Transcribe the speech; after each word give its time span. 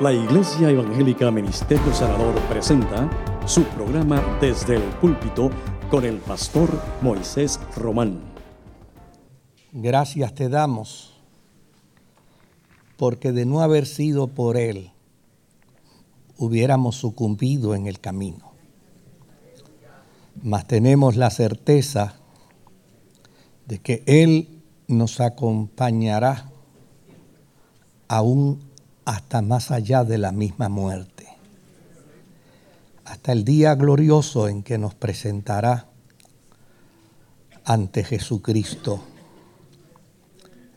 La 0.00 0.12
Iglesia 0.12 0.70
Evangélica 0.70 1.30
Ministerio 1.30 1.94
Sanador 1.94 2.34
presenta 2.48 3.08
su 3.46 3.62
programa 3.62 4.20
Desde 4.40 4.74
el 4.74 4.82
Púlpito 4.82 5.50
con 5.88 6.04
el 6.04 6.16
pastor 6.16 6.68
Moisés 7.00 7.60
Román. 7.76 8.20
Gracias 9.70 10.34
te 10.34 10.48
damos, 10.48 11.14
porque 12.96 13.30
de 13.30 13.46
no 13.46 13.60
haber 13.60 13.86
sido 13.86 14.26
por 14.26 14.56
Él, 14.56 14.90
hubiéramos 16.38 16.96
sucumbido 16.96 17.76
en 17.76 17.86
el 17.86 18.00
camino. 18.00 18.50
Mas 20.42 20.66
tenemos 20.66 21.14
la 21.14 21.30
certeza 21.30 22.16
de 23.66 23.78
que 23.78 24.02
Él 24.06 24.60
nos 24.88 25.20
acompañará 25.20 26.50
aún 28.08 28.73
hasta 29.04 29.42
más 29.42 29.70
allá 29.70 30.04
de 30.04 30.18
la 30.18 30.32
misma 30.32 30.68
muerte, 30.68 31.28
hasta 33.04 33.32
el 33.32 33.44
día 33.44 33.74
glorioso 33.74 34.48
en 34.48 34.62
que 34.62 34.78
nos 34.78 34.94
presentará 34.94 35.88
ante 37.64 38.04
Jesucristo. 38.04 39.02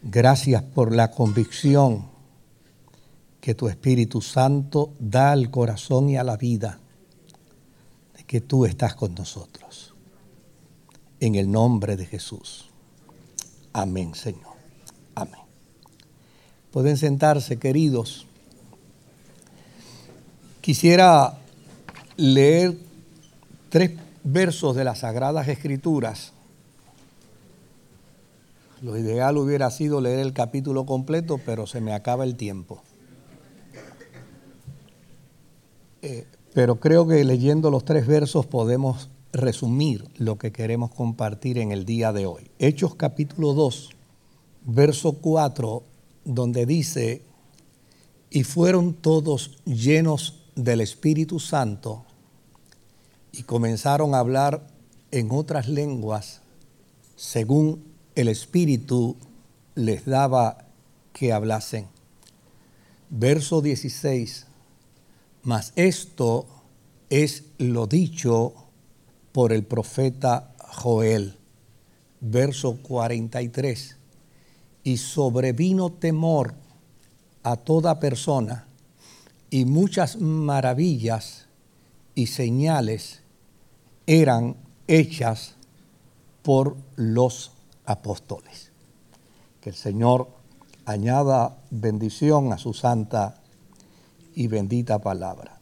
Gracias 0.01 0.61
por 0.63 0.93
la 0.93 1.11
convicción 1.11 2.09
que 3.41 3.55
tu 3.55 3.67
Espíritu 3.67 4.21
Santo 4.21 4.93
da 4.99 5.31
al 5.31 5.49
corazón 5.49 6.09
y 6.09 6.17
a 6.17 6.23
la 6.23 6.37
vida 6.37 6.79
de 8.15 8.23
que 8.23 8.41
tú 8.41 8.65
estás 8.65 8.95
con 8.95 9.15
nosotros. 9.15 9.95
En 11.19 11.35
el 11.35 11.49
nombre 11.49 11.95
de 11.95 12.05
Jesús. 12.05 12.69
Amén, 13.73 14.13
Señor. 14.15 14.46
Pueden 16.77 16.97
sentarse, 16.97 17.57
queridos. 17.57 18.27
Quisiera 20.61 21.39
leer 22.17 22.77
tres 23.69 23.93
versos 24.23 24.75
de 24.75 24.83
las 24.83 24.99
Sagradas 24.99 25.47
Escrituras. 25.47 26.33
Lo 28.83 28.95
ideal 28.95 29.37
hubiera 29.39 29.71
sido 29.71 30.01
leer 30.01 30.19
el 30.19 30.33
capítulo 30.33 30.85
completo, 30.85 31.39
pero 31.43 31.65
se 31.65 31.81
me 31.81 31.93
acaba 31.93 32.25
el 32.25 32.35
tiempo. 32.35 32.83
Eh, 36.03 36.27
pero 36.53 36.75
creo 36.75 37.07
que 37.07 37.23
leyendo 37.23 37.71
los 37.71 37.85
tres 37.85 38.05
versos 38.05 38.45
podemos 38.45 39.09
resumir 39.33 40.05
lo 40.17 40.37
que 40.37 40.51
queremos 40.51 40.91
compartir 40.91 41.57
en 41.57 41.71
el 41.71 41.85
día 41.85 42.13
de 42.13 42.27
hoy. 42.27 42.51
Hechos 42.59 42.93
capítulo 42.93 43.55
2, 43.55 43.89
verso 44.63 45.13
4 45.13 45.86
donde 46.27 46.65
dice, 46.65 47.21
y 48.29 48.43
fueron 48.43 48.93
todos 48.93 49.57
llenos 49.63 50.43
del 50.55 50.81
Espíritu 50.81 51.39
Santo 51.39 52.05
y 53.31 53.43
comenzaron 53.43 54.13
a 54.13 54.19
hablar 54.19 54.67
en 55.11 55.31
otras 55.31 55.69
lenguas 55.69 56.41
según 57.15 57.85
el 58.15 58.27
Espíritu 58.27 59.15
les 59.75 60.05
daba 60.05 60.67
que 61.13 61.31
hablasen. 61.31 61.87
Verso 63.09 63.61
16, 63.61 64.47
mas 65.43 65.71
esto 65.77 66.45
es 67.09 67.45
lo 67.57 67.87
dicho 67.87 68.53
por 69.31 69.53
el 69.53 69.63
profeta 69.63 70.53
Joel. 70.59 71.37
Verso 72.19 72.77
43 72.81 73.96
y 74.87 74.95
sobrevino 74.95 75.89
temor 75.89 76.53
a 77.43 77.57
toda 77.57 77.99
persona 77.99 78.67
y 79.49 79.65
muchas 79.65 80.15
maravillas 80.21 81.47
y 82.15 82.27
señales 82.27 83.21
eran 84.05 84.55
hechas 84.87 85.55
por 86.41 86.77
los 86.95 87.51
apóstoles. 87.83 88.71
Que 89.59 89.71
el 89.71 89.75
Señor 89.75 90.29
añada 90.85 91.57
bendición 91.69 92.53
a 92.53 92.57
su 92.57 92.73
santa 92.73 93.41
y 94.35 94.47
bendita 94.47 94.99
palabra. 94.99 95.59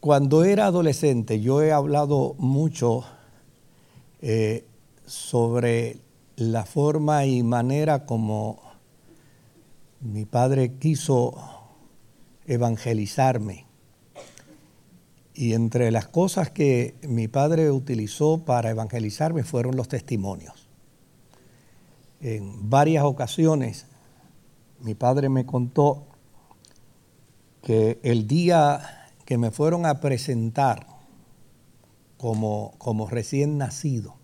Cuando 0.00 0.44
era 0.44 0.66
adolescente 0.66 1.40
yo 1.40 1.62
he 1.62 1.72
hablado 1.72 2.34
mucho 2.36 3.04
eh, 4.20 4.66
sobre 5.06 6.04
la 6.36 6.64
forma 6.64 7.24
y 7.24 7.42
manera 7.42 8.04
como 8.04 8.60
mi 10.00 10.24
padre 10.26 10.74
quiso 10.74 11.34
evangelizarme. 12.46 13.66
Y 15.34 15.54
entre 15.54 15.90
las 15.90 16.06
cosas 16.06 16.50
que 16.50 16.94
mi 17.02 17.28
padre 17.28 17.70
utilizó 17.70 18.44
para 18.44 18.70
evangelizarme 18.70 19.44
fueron 19.44 19.76
los 19.76 19.88
testimonios. 19.88 20.68
En 22.20 22.70
varias 22.70 23.04
ocasiones 23.04 23.86
mi 24.80 24.94
padre 24.94 25.28
me 25.28 25.46
contó 25.46 26.06
que 27.62 27.98
el 28.02 28.26
día 28.26 29.08
que 29.24 29.38
me 29.38 29.50
fueron 29.50 29.86
a 29.86 30.00
presentar 30.00 30.86
como, 32.16 32.74
como 32.78 33.08
recién 33.08 33.58
nacido, 33.58 34.15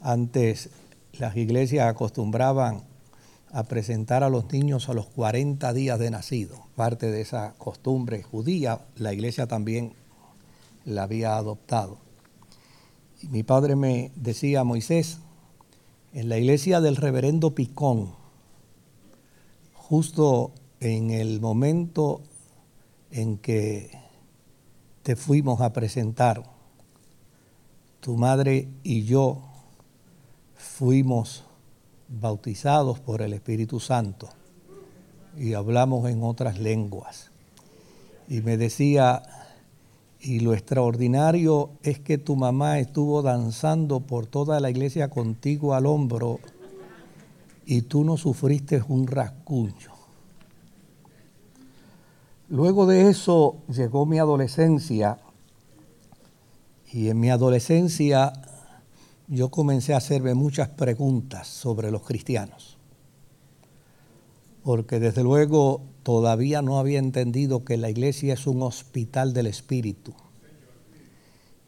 antes 0.00 0.70
las 1.12 1.36
iglesias 1.36 1.88
acostumbraban 1.88 2.82
a 3.52 3.64
presentar 3.64 4.22
a 4.22 4.30
los 4.30 4.50
niños 4.52 4.88
a 4.88 4.94
los 4.94 5.06
40 5.06 5.72
días 5.72 5.98
de 5.98 6.10
nacido. 6.10 6.56
Parte 6.76 7.10
de 7.10 7.20
esa 7.20 7.54
costumbre 7.58 8.22
judía, 8.22 8.80
la 8.96 9.12
iglesia 9.12 9.46
también 9.46 9.94
la 10.84 11.02
había 11.02 11.36
adoptado. 11.36 11.98
Y 13.22 13.28
mi 13.28 13.42
padre 13.42 13.76
me 13.76 14.12
decía, 14.14 14.64
Moisés, 14.64 15.18
en 16.12 16.28
la 16.28 16.38
iglesia 16.38 16.80
del 16.80 16.96
reverendo 16.96 17.54
Picón, 17.54 18.14
justo 19.74 20.52
en 20.78 21.10
el 21.10 21.40
momento 21.40 22.22
en 23.10 23.36
que 23.36 23.90
te 25.02 25.16
fuimos 25.16 25.60
a 25.60 25.72
presentar, 25.72 26.44
tu 28.00 28.16
madre 28.16 28.68
y 28.82 29.04
yo 29.04 29.49
fuimos 30.80 31.44
bautizados 32.08 33.00
por 33.00 33.20
el 33.20 33.34
Espíritu 33.34 33.80
Santo 33.80 34.30
y 35.38 35.52
hablamos 35.52 36.08
en 36.08 36.22
otras 36.22 36.58
lenguas. 36.58 37.30
Y 38.30 38.40
me 38.40 38.56
decía, 38.56 39.22
y 40.20 40.40
lo 40.40 40.54
extraordinario 40.54 41.68
es 41.82 42.00
que 42.00 42.16
tu 42.16 42.34
mamá 42.34 42.78
estuvo 42.78 43.20
danzando 43.20 44.00
por 44.00 44.24
toda 44.24 44.58
la 44.58 44.70
iglesia 44.70 45.10
contigo 45.10 45.74
al 45.74 45.84
hombro 45.84 46.40
y 47.66 47.82
tú 47.82 48.02
no 48.02 48.16
sufriste 48.16 48.82
un 48.88 49.06
rasguño. 49.06 49.92
Luego 52.48 52.86
de 52.86 53.10
eso 53.10 53.58
llegó 53.68 54.06
mi 54.06 54.18
adolescencia 54.18 55.18
y 56.90 57.10
en 57.10 57.20
mi 57.20 57.28
adolescencia 57.28 58.32
yo 59.30 59.48
comencé 59.48 59.94
a 59.94 59.98
hacerme 59.98 60.34
muchas 60.34 60.70
preguntas 60.70 61.46
sobre 61.46 61.92
los 61.92 62.02
cristianos, 62.02 62.78
porque 64.64 64.98
desde 64.98 65.22
luego 65.22 65.82
todavía 66.02 66.62
no 66.62 66.80
había 66.80 66.98
entendido 66.98 67.64
que 67.64 67.76
la 67.76 67.88
iglesia 67.90 68.34
es 68.34 68.48
un 68.48 68.60
hospital 68.62 69.32
del 69.32 69.46
espíritu 69.46 70.12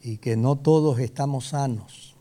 y 0.02 0.16
que 0.16 0.36
no 0.36 0.56
todos 0.56 0.98
estamos 0.98 1.50
sanos 1.50 2.16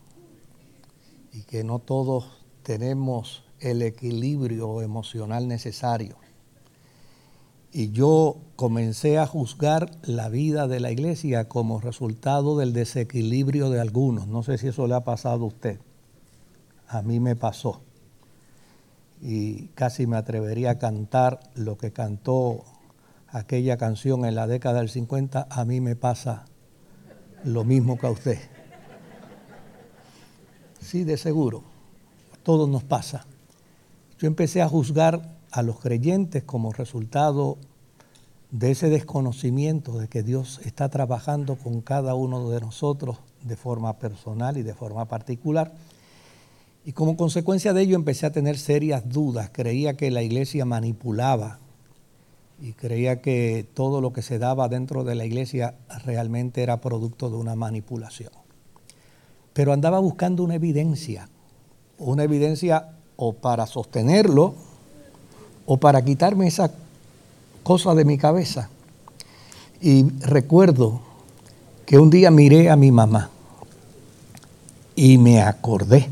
y 1.32 1.42
que 1.42 1.64
no 1.64 1.80
todos 1.80 2.44
tenemos 2.62 3.42
el 3.58 3.82
equilibrio 3.82 4.80
emocional 4.80 5.48
necesario. 5.48 6.21
Y 7.72 7.90
yo 7.90 8.36
comencé 8.56 9.18
a 9.18 9.26
juzgar 9.26 9.90
la 10.02 10.28
vida 10.28 10.68
de 10.68 10.78
la 10.78 10.90
iglesia 10.90 11.48
como 11.48 11.80
resultado 11.80 12.58
del 12.58 12.74
desequilibrio 12.74 13.70
de 13.70 13.80
algunos. 13.80 14.26
No 14.26 14.42
sé 14.42 14.58
si 14.58 14.68
eso 14.68 14.86
le 14.86 14.94
ha 14.94 15.04
pasado 15.04 15.44
a 15.44 15.48
usted. 15.48 15.80
A 16.86 17.00
mí 17.00 17.18
me 17.18 17.34
pasó. 17.34 17.80
Y 19.22 19.68
casi 19.68 20.06
me 20.06 20.18
atrevería 20.18 20.72
a 20.72 20.78
cantar 20.78 21.40
lo 21.54 21.78
que 21.78 21.92
cantó 21.92 22.64
aquella 23.28 23.78
canción 23.78 24.26
en 24.26 24.34
la 24.34 24.46
década 24.46 24.80
del 24.80 24.90
50. 24.90 25.46
A 25.48 25.64
mí 25.64 25.80
me 25.80 25.96
pasa 25.96 26.44
lo 27.42 27.64
mismo 27.64 27.98
que 27.98 28.06
a 28.06 28.10
usted. 28.10 28.38
Sí, 30.78 31.04
de 31.04 31.16
seguro. 31.16 31.62
A 32.34 32.36
todos 32.42 32.68
nos 32.68 32.84
pasa. 32.84 33.24
Yo 34.18 34.26
empecé 34.26 34.60
a 34.60 34.68
juzgar 34.68 35.40
a 35.52 35.62
los 35.62 35.78
creyentes 35.78 36.42
como 36.42 36.72
resultado 36.72 37.58
de 38.50 38.70
ese 38.70 38.88
desconocimiento 38.88 39.98
de 39.98 40.08
que 40.08 40.22
Dios 40.22 40.60
está 40.64 40.88
trabajando 40.88 41.56
con 41.56 41.80
cada 41.82 42.14
uno 42.14 42.50
de 42.50 42.60
nosotros 42.60 43.18
de 43.42 43.56
forma 43.56 43.98
personal 43.98 44.56
y 44.56 44.62
de 44.62 44.74
forma 44.74 45.06
particular. 45.06 45.72
Y 46.84 46.92
como 46.92 47.16
consecuencia 47.16 47.72
de 47.72 47.82
ello 47.82 47.96
empecé 47.96 48.26
a 48.26 48.32
tener 48.32 48.58
serias 48.58 49.08
dudas. 49.08 49.50
Creía 49.52 49.96
que 49.96 50.10
la 50.10 50.22
iglesia 50.22 50.64
manipulaba 50.64 51.58
y 52.60 52.72
creía 52.72 53.20
que 53.20 53.66
todo 53.74 54.00
lo 54.00 54.12
que 54.12 54.22
se 54.22 54.38
daba 54.38 54.68
dentro 54.68 55.04
de 55.04 55.14
la 55.14 55.24
iglesia 55.24 55.74
realmente 56.04 56.62
era 56.62 56.80
producto 56.80 57.30
de 57.30 57.36
una 57.36 57.56
manipulación. 57.56 58.32
Pero 59.52 59.72
andaba 59.72 59.98
buscando 59.98 60.42
una 60.42 60.54
evidencia, 60.54 61.28
una 61.98 62.24
evidencia 62.24 62.96
o 63.16 63.34
para 63.34 63.66
sostenerlo 63.66 64.71
o 65.66 65.76
para 65.76 66.04
quitarme 66.04 66.46
esa 66.46 66.70
cosa 67.62 67.94
de 67.94 68.04
mi 68.04 68.18
cabeza. 68.18 68.68
Y 69.80 70.08
recuerdo 70.20 71.00
que 71.86 71.98
un 71.98 72.10
día 72.10 72.30
miré 72.30 72.70
a 72.70 72.76
mi 72.76 72.92
mamá 72.92 73.30
y 74.94 75.18
me 75.18 75.42
acordé 75.42 76.08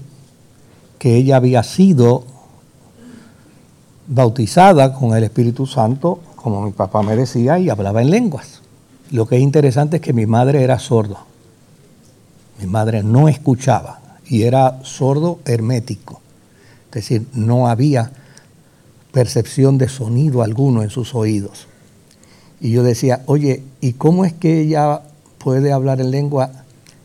que 0.99 1.17
ella 1.17 1.37
había 1.37 1.63
sido 1.63 2.25
bautizada 4.07 4.93
con 4.93 5.17
el 5.17 5.25
Espíritu 5.25 5.67
Santo, 5.67 6.21
como 6.37 6.63
mi 6.63 6.73
papá 6.73 7.03
me 7.03 7.17
decía, 7.17 7.59
y 7.59 7.71
hablaba 7.71 8.03
en 8.03 8.11
lenguas. 8.11 8.61
Lo 9.11 9.27
que 9.27 9.37
es 9.37 9.43
interesante 9.43 9.97
es 9.97 10.03
que 10.03 10.13
mi 10.13 10.27
madre 10.27 10.63
era 10.63 10.79
sorda. 10.79 11.25
Mi 12.61 12.67
madre 12.67 13.03
no 13.03 13.29
escuchaba 13.29 14.01
y 14.27 14.43
era 14.43 14.81
sordo 14.83 15.39
hermético. 15.45 16.21
Es 16.87 16.95
decir, 16.95 17.27
no 17.33 17.69
había 17.69 18.13
percepción 19.13 19.79
de 19.79 19.89
sonido 19.89 20.43
alguno 20.43 20.83
en 20.83 20.91
sus 20.91 21.15
oídos. 21.15 21.67
Y 22.61 22.73
yo 22.73 22.83
decía, 22.83 23.23
oye, 23.27 23.63
¿y 23.81 23.95
cómo 23.95 24.25
es 24.25 24.33
que 24.33 24.61
ella 24.61 25.03
puede 25.39 25.73
hablar 25.73 26.01
en 26.01 26.11
lengua 26.11 26.51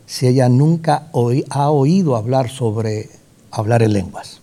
si 0.06 0.26
ella 0.26 0.48
nunca 0.48 1.08
ha 1.50 1.70
oído 1.70 2.16
hablar 2.16 2.50
sobre 2.50 3.08
hablar 3.50 3.82
en 3.82 3.92
lenguas? 3.94 4.40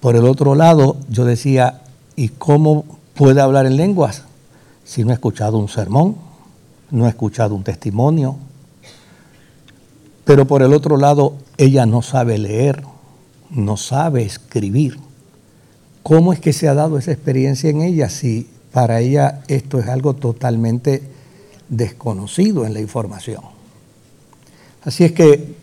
Por 0.00 0.16
el 0.16 0.24
otro 0.24 0.54
lado, 0.54 0.96
yo 1.08 1.24
decía, 1.24 1.82
¿y 2.16 2.28
cómo 2.28 2.84
puede 3.14 3.40
hablar 3.40 3.66
en 3.66 3.76
lenguas 3.76 4.22
si 4.84 5.04
no 5.04 5.10
ha 5.10 5.14
escuchado 5.14 5.58
un 5.58 5.68
sermón, 5.68 6.16
no 6.90 7.04
ha 7.04 7.08
escuchado 7.08 7.54
un 7.54 7.64
testimonio? 7.64 8.36
Pero 10.24 10.46
por 10.46 10.62
el 10.62 10.72
otro 10.72 10.96
lado, 10.96 11.34
ella 11.56 11.84
no 11.84 12.02
sabe 12.02 12.38
leer, 12.38 12.84
no 13.50 13.76
sabe 13.76 14.22
escribir. 14.22 14.98
¿Cómo 16.08 16.32
es 16.32 16.40
que 16.40 16.54
se 16.54 16.68
ha 16.68 16.72
dado 16.72 16.96
esa 16.96 17.12
experiencia 17.12 17.68
en 17.68 17.82
ella 17.82 18.08
si 18.08 18.48
para 18.72 18.98
ella 18.98 19.42
esto 19.46 19.78
es 19.78 19.88
algo 19.88 20.14
totalmente 20.14 21.02
desconocido 21.68 22.64
en 22.64 22.72
la 22.72 22.80
información? 22.80 23.42
Así 24.84 25.04
es 25.04 25.12
que 25.12 25.54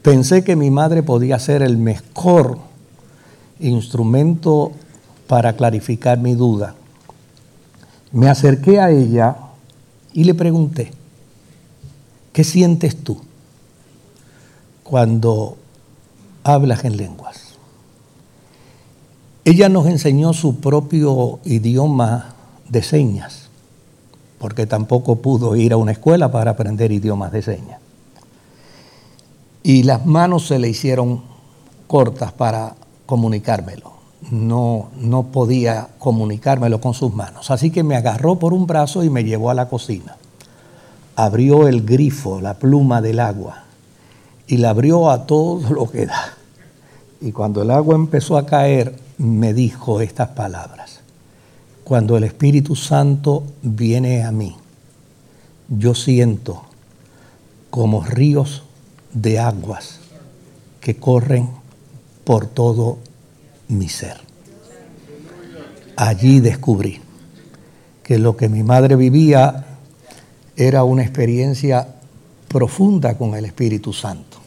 pensé 0.00 0.42
que 0.42 0.56
mi 0.56 0.70
madre 0.70 1.02
podía 1.02 1.38
ser 1.38 1.60
el 1.60 1.76
mejor 1.76 2.56
instrumento 3.60 4.72
para 5.26 5.52
clarificar 5.52 6.18
mi 6.18 6.34
duda. 6.34 6.74
Me 8.10 8.30
acerqué 8.30 8.80
a 8.80 8.90
ella 8.90 9.36
y 10.14 10.24
le 10.24 10.32
pregunté, 10.32 10.92
¿qué 12.32 12.42
sientes 12.42 12.96
tú 12.96 13.20
cuando 14.82 15.58
hablas 16.42 16.86
en 16.86 16.96
lenguas? 16.96 17.47
Ella 19.48 19.70
nos 19.70 19.86
enseñó 19.86 20.34
su 20.34 20.56
propio 20.56 21.38
idioma 21.46 22.34
de 22.68 22.82
señas, 22.82 23.48
porque 24.38 24.66
tampoco 24.66 25.22
pudo 25.22 25.56
ir 25.56 25.72
a 25.72 25.78
una 25.78 25.92
escuela 25.92 26.30
para 26.30 26.50
aprender 26.50 26.92
idiomas 26.92 27.32
de 27.32 27.40
señas. 27.40 27.80
Y 29.62 29.84
las 29.84 30.04
manos 30.04 30.48
se 30.48 30.58
le 30.58 30.68
hicieron 30.68 31.22
cortas 31.86 32.30
para 32.32 32.74
comunicármelo. 33.06 33.94
No, 34.30 34.90
no 34.98 35.28
podía 35.28 35.88
comunicármelo 35.98 36.82
con 36.82 36.92
sus 36.92 37.14
manos. 37.14 37.50
Así 37.50 37.70
que 37.70 37.82
me 37.82 37.96
agarró 37.96 38.38
por 38.38 38.52
un 38.52 38.66
brazo 38.66 39.02
y 39.02 39.08
me 39.08 39.24
llevó 39.24 39.48
a 39.48 39.54
la 39.54 39.70
cocina. 39.70 40.18
Abrió 41.16 41.68
el 41.68 41.86
grifo, 41.86 42.42
la 42.42 42.58
pluma 42.58 43.00
del 43.00 43.18
agua, 43.18 43.64
y 44.46 44.58
la 44.58 44.68
abrió 44.68 45.10
a 45.10 45.24
todo 45.24 45.70
lo 45.70 45.90
que 45.90 46.04
da. 46.04 46.34
Y 47.22 47.32
cuando 47.32 47.62
el 47.62 47.70
agua 47.70 47.94
empezó 47.94 48.36
a 48.36 48.44
caer, 48.44 49.07
me 49.18 49.52
dijo 49.52 50.00
estas 50.00 50.28
palabras. 50.28 51.00
Cuando 51.84 52.16
el 52.16 52.24
Espíritu 52.24 52.76
Santo 52.76 53.44
viene 53.62 54.24
a 54.24 54.32
mí, 54.32 54.56
yo 55.68 55.94
siento 55.94 56.64
como 57.70 58.04
ríos 58.04 58.62
de 59.12 59.38
aguas 59.38 60.00
que 60.80 60.96
corren 60.96 61.50
por 62.24 62.46
todo 62.46 62.98
mi 63.68 63.88
ser. 63.88 64.16
Allí 65.96 66.40
descubrí 66.40 67.00
que 68.02 68.18
lo 68.18 68.36
que 68.36 68.48
mi 68.48 68.62
madre 68.62 68.96
vivía 68.96 69.66
era 70.56 70.84
una 70.84 71.02
experiencia 71.02 71.88
profunda 72.48 73.18
con 73.18 73.34
el 73.34 73.44
Espíritu 73.44 73.92
Santo. 73.92 74.38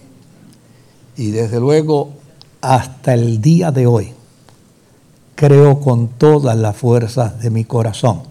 Y 1.17 1.31
desde 1.31 1.59
luego, 1.59 2.13
hasta 2.61 3.13
el 3.13 3.41
día 3.41 3.71
de 3.71 3.85
hoy, 3.85 4.13
creo 5.35 5.79
con 5.79 6.07
todas 6.09 6.57
las 6.57 6.75
fuerzas 6.75 7.39
de 7.39 7.49
mi 7.49 7.65
corazón 7.65 8.23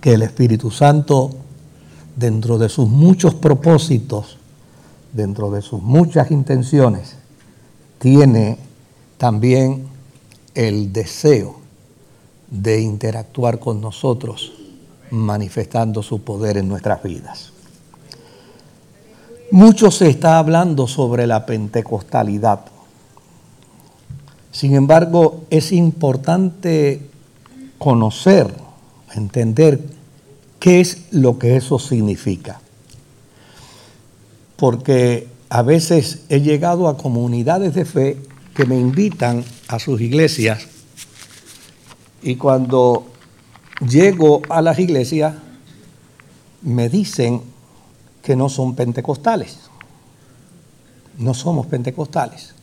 que 0.00 0.14
el 0.14 0.22
Espíritu 0.22 0.70
Santo, 0.70 1.30
dentro 2.16 2.58
de 2.58 2.68
sus 2.68 2.88
muchos 2.88 3.34
propósitos, 3.34 4.38
dentro 5.12 5.50
de 5.50 5.62
sus 5.62 5.82
muchas 5.82 6.30
intenciones, 6.30 7.16
tiene 7.98 8.58
también 9.18 9.86
el 10.54 10.92
deseo 10.92 11.56
de 12.50 12.80
interactuar 12.80 13.58
con 13.58 13.80
nosotros, 13.80 14.52
manifestando 15.10 16.02
su 16.02 16.22
poder 16.22 16.56
en 16.56 16.68
nuestras 16.68 17.02
vidas. 17.02 17.52
Mucho 19.50 19.90
se 19.90 20.08
está 20.08 20.38
hablando 20.38 20.86
sobre 20.86 21.26
la 21.26 21.44
pentecostalidad. 21.44 22.60
Sin 24.52 24.74
embargo, 24.74 25.44
es 25.50 25.72
importante 25.72 27.00
conocer, 27.78 28.52
entender 29.14 29.80
qué 30.58 30.80
es 30.80 31.06
lo 31.10 31.38
que 31.38 31.56
eso 31.56 31.78
significa. 31.78 32.60
Porque 34.56 35.28
a 35.48 35.62
veces 35.62 36.24
he 36.28 36.40
llegado 36.40 36.88
a 36.88 36.96
comunidades 36.96 37.74
de 37.74 37.84
fe 37.84 38.16
que 38.54 38.66
me 38.66 38.78
invitan 38.78 39.44
a 39.68 39.78
sus 39.78 40.00
iglesias 40.00 40.66
y 42.22 42.36
cuando 42.36 43.06
llego 43.80 44.42
a 44.48 44.60
las 44.60 44.78
iglesias 44.78 45.34
me 46.62 46.88
dicen 46.88 47.40
que 48.22 48.36
no 48.36 48.48
son 48.48 48.74
pentecostales. 48.74 49.58
No 51.18 51.32
somos 51.34 51.66
pentecostales. 51.66 52.54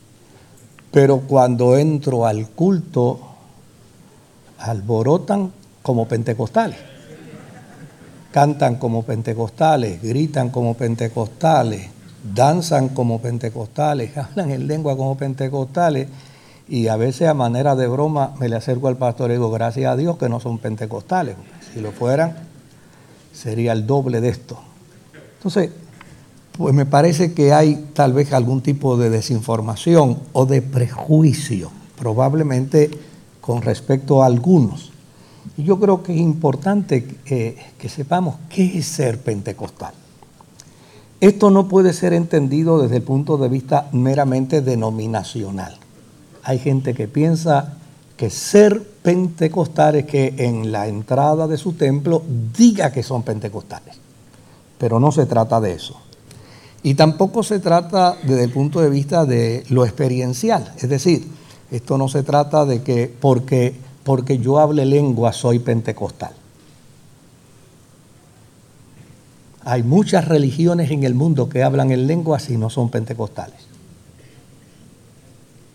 Pero 0.90 1.20
cuando 1.20 1.76
entro 1.76 2.26
al 2.26 2.48
culto, 2.48 3.20
alborotan 4.58 5.52
como 5.82 6.08
pentecostales. 6.08 6.78
Cantan 8.32 8.76
como 8.76 9.04
pentecostales, 9.04 10.02
gritan 10.02 10.50
como 10.50 10.74
pentecostales, 10.74 11.88
danzan 12.34 12.90
como 12.90 13.20
pentecostales, 13.20 14.16
hablan 14.16 14.50
en 14.50 14.66
lengua 14.66 14.96
como 14.96 15.16
pentecostales, 15.16 16.08
y 16.68 16.88
a 16.88 16.96
veces 16.96 17.28
a 17.28 17.34
manera 17.34 17.74
de 17.74 17.86
broma 17.88 18.34
me 18.38 18.48
le 18.48 18.56
acerco 18.56 18.88
al 18.88 18.98
pastor 18.98 19.30
y 19.30 19.34
digo, 19.34 19.50
gracias 19.50 19.90
a 19.90 19.96
Dios 19.96 20.18
que 20.18 20.28
no 20.28 20.38
son 20.38 20.58
pentecostales. 20.58 21.36
Si 21.72 21.80
lo 21.80 21.92
fueran, 21.92 22.36
sería 23.32 23.72
el 23.72 23.86
doble 23.86 24.20
de 24.20 24.28
esto. 24.28 24.58
Entonces, 25.36 25.70
pues 26.58 26.74
me 26.74 26.86
parece 26.86 27.32
que 27.32 27.52
hay 27.52 27.88
tal 27.94 28.12
vez 28.12 28.32
algún 28.32 28.62
tipo 28.62 28.96
de 28.96 29.10
desinformación 29.10 30.18
o 30.32 30.44
de 30.44 30.60
prejuicio, 30.60 31.70
probablemente 31.96 32.90
con 33.40 33.62
respecto 33.62 34.24
a 34.24 34.26
algunos. 34.26 34.90
Y 35.56 35.62
yo 35.62 35.78
creo 35.78 36.02
que 36.02 36.12
es 36.12 36.20
importante 36.20 37.04
que, 37.24 37.56
que 37.78 37.88
sepamos 37.88 38.38
qué 38.48 38.76
es 38.76 38.86
ser 38.86 39.20
pentecostal. 39.20 39.94
Esto 41.20 41.50
no 41.50 41.68
puede 41.68 41.92
ser 41.92 42.12
entendido 42.12 42.82
desde 42.82 42.96
el 42.96 43.02
punto 43.02 43.38
de 43.38 43.48
vista 43.48 43.88
meramente 43.92 44.60
denominacional. 44.60 45.76
Hay 46.42 46.58
gente 46.58 46.92
que 46.92 47.06
piensa 47.06 47.74
que 48.16 48.30
ser 48.30 48.82
pentecostal 48.82 49.94
es 49.94 50.06
que 50.06 50.34
en 50.38 50.72
la 50.72 50.88
entrada 50.88 51.46
de 51.46 51.56
su 51.56 51.74
templo 51.74 52.20
diga 52.56 52.90
que 52.90 53.04
son 53.04 53.22
pentecostales. 53.22 53.96
Pero 54.76 54.98
no 54.98 55.12
se 55.12 55.26
trata 55.26 55.60
de 55.60 55.72
eso. 55.72 56.07
Y 56.82 56.94
tampoco 56.94 57.42
se 57.42 57.58
trata 57.58 58.16
desde 58.22 58.44
el 58.44 58.50
punto 58.50 58.80
de 58.80 58.90
vista 58.90 59.24
de 59.26 59.64
lo 59.68 59.84
experiencial. 59.84 60.72
Es 60.76 60.88
decir, 60.88 61.26
esto 61.70 61.98
no 61.98 62.08
se 62.08 62.22
trata 62.22 62.64
de 62.64 62.82
que 62.82 63.12
porque, 63.20 63.74
porque 64.04 64.38
yo 64.38 64.58
hable 64.58 64.86
lengua 64.86 65.32
soy 65.32 65.58
pentecostal. 65.58 66.32
Hay 69.64 69.82
muchas 69.82 70.26
religiones 70.26 70.90
en 70.90 71.04
el 71.04 71.14
mundo 71.14 71.48
que 71.48 71.62
hablan 71.62 71.90
en 71.90 72.06
lenguas 72.06 72.48
y 72.48 72.56
no 72.56 72.70
son 72.70 72.90
pentecostales. 72.90 73.66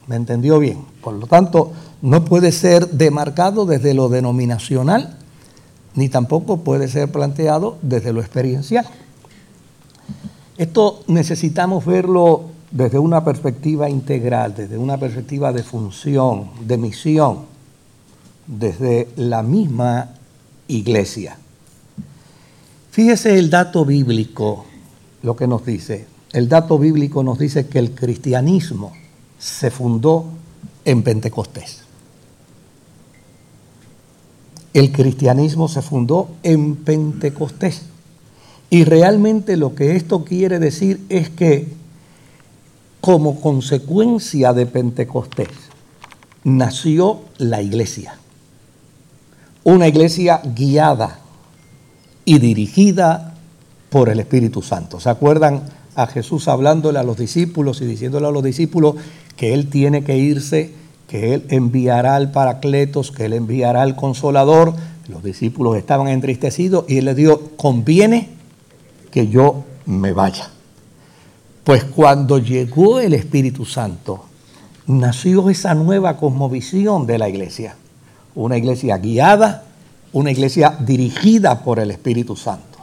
¿Me 0.07 0.15
entendió 0.15 0.57
bien? 0.59 0.83
Por 1.01 1.13
lo 1.13 1.27
tanto, 1.27 1.71
no 2.01 2.25
puede 2.25 2.51
ser 2.51 2.89
demarcado 2.89 3.65
desde 3.65 3.93
lo 3.93 4.09
denominacional, 4.09 5.17
ni 5.95 6.09
tampoco 6.09 6.57
puede 6.57 6.87
ser 6.87 7.11
planteado 7.11 7.77
desde 7.81 8.13
lo 8.13 8.21
experiencial. 8.21 8.87
Esto 10.57 11.03
necesitamos 11.07 11.85
verlo 11.85 12.49
desde 12.71 12.99
una 12.99 13.23
perspectiva 13.23 13.89
integral, 13.89 14.55
desde 14.55 14.77
una 14.77 14.97
perspectiva 14.97 15.51
de 15.51 15.63
función, 15.63 16.49
de 16.65 16.77
misión, 16.77 17.39
desde 18.47 19.09
la 19.15 19.43
misma 19.43 20.09
iglesia. 20.67 21.37
Fíjese 22.91 23.37
el 23.39 23.49
dato 23.49 23.85
bíblico, 23.85 24.65
lo 25.23 25.35
que 25.35 25.47
nos 25.47 25.65
dice. 25.65 26.07
El 26.31 26.49
dato 26.49 26.77
bíblico 26.77 27.23
nos 27.23 27.39
dice 27.39 27.67
que 27.67 27.79
el 27.79 27.91
cristianismo 27.95 28.91
se 29.39 29.71
fundó 29.71 30.25
en 30.85 31.03
Pentecostés. 31.03 31.83
El 34.73 34.91
cristianismo 34.91 35.67
se 35.67 35.81
fundó 35.81 36.29
en 36.41 36.75
Pentecostés. 36.77 37.83
Y 38.73 38.85
realmente 38.85 39.55
lo 39.55 39.75
que 39.75 39.95
esto 39.95 40.25
quiere 40.25 40.57
decir 40.57 41.05
es 41.09 41.29
que 41.29 41.67
como 43.01 43.39
consecuencia 43.39 44.51
de 44.51 44.65
Pentecostés 44.65 45.49
nació 46.43 47.19
la 47.37 47.61
iglesia. 47.61 48.15
Una 49.63 49.87
iglesia 49.87 50.41
guiada 50.55 51.19
y 52.25 52.39
dirigida 52.39 53.35
por 53.91 54.09
el 54.09 54.19
Espíritu 54.19 54.63
Santo. 54.63 54.99
¿Se 54.99 55.11
acuerdan 55.11 55.61
a 55.93 56.07
Jesús 56.07 56.47
hablándole 56.47 56.97
a 56.97 57.03
los 57.03 57.17
discípulos 57.17 57.79
y 57.79 57.85
diciéndole 57.85 58.25
a 58.25 58.31
los 58.31 58.43
discípulos 58.43 58.95
que 59.35 59.53
Él 59.53 59.69
tiene 59.69 60.03
que 60.03 60.17
irse, 60.17 60.73
que 61.07 61.35
Él 61.35 61.45
enviará 61.49 62.15
al 62.15 62.31
Paracletos, 62.31 63.11
que 63.11 63.25
Él 63.25 63.33
enviará 63.33 63.83
al 63.83 63.95
Consolador? 63.95 64.73
Los 65.07 65.23
discípulos 65.23 65.77
estaban 65.77 66.07
entristecidos 66.07 66.85
y 66.87 66.97
Él 66.97 67.05
les 67.05 67.15
dijo, 67.15 67.51
conviene 67.55 68.41
que 69.13 69.27
yo 69.27 69.63
me 69.85 70.11
vaya. 70.11 70.49
Pues 71.63 71.83
cuando 71.83 72.39
llegó 72.39 72.99
el 72.99 73.13
Espíritu 73.13 73.63
Santo, 73.63 74.25
nació 74.87 75.51
esa 75.51 75.75
nueva 75.75 76.17
cosmovisión 76.17 77.05
de 77.05 77.19
la 77.19 77.29
iglesia. 77.29 77.75
Una 78.33 78.57
iglesia 78.57 78.97
guiada, 78.97 79.65
una 80.13 80.31
iglesia 80.31 80.75
dirigida 80.79 81.59
por 81.63 81.77
el 81.77 81.91
Espíritu 81.91 82.35
Santo. 82.35 82.79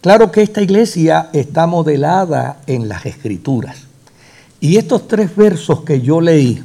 Claro 0.00 0.32
que 0.32 0.40
esta 0.40 0.62
iglesia 0.62 1.28
está 1.34 1.66
modelada 1.66 2.62
en 2.66 2.88
las 2.88 3.04
escrituras. 3.04 3.76
Y 4.60 4.78
estos 4.78 5.08
tres 5.08 5.36
versos 5.36 5.82
que 5.82 6.00
yo 6.00 6.22
leí, 6.22 6.62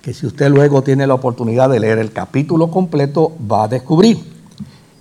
que 0.00 0.14
si 0.14 0.26
usted 0.26 0.48
luego 0.48 0.82
tiene 0.82 1.08
la 1.08 1.14
oportunidad 1.14 1.68
de 1.70 1.80
leer 1.80 1.98
el 1.98 2.12
capítulo 2.12 2.70
completo, 2.70 3.32
va 3.50 3.64
a 3.64 3.68
descubrir. 3.68 4.35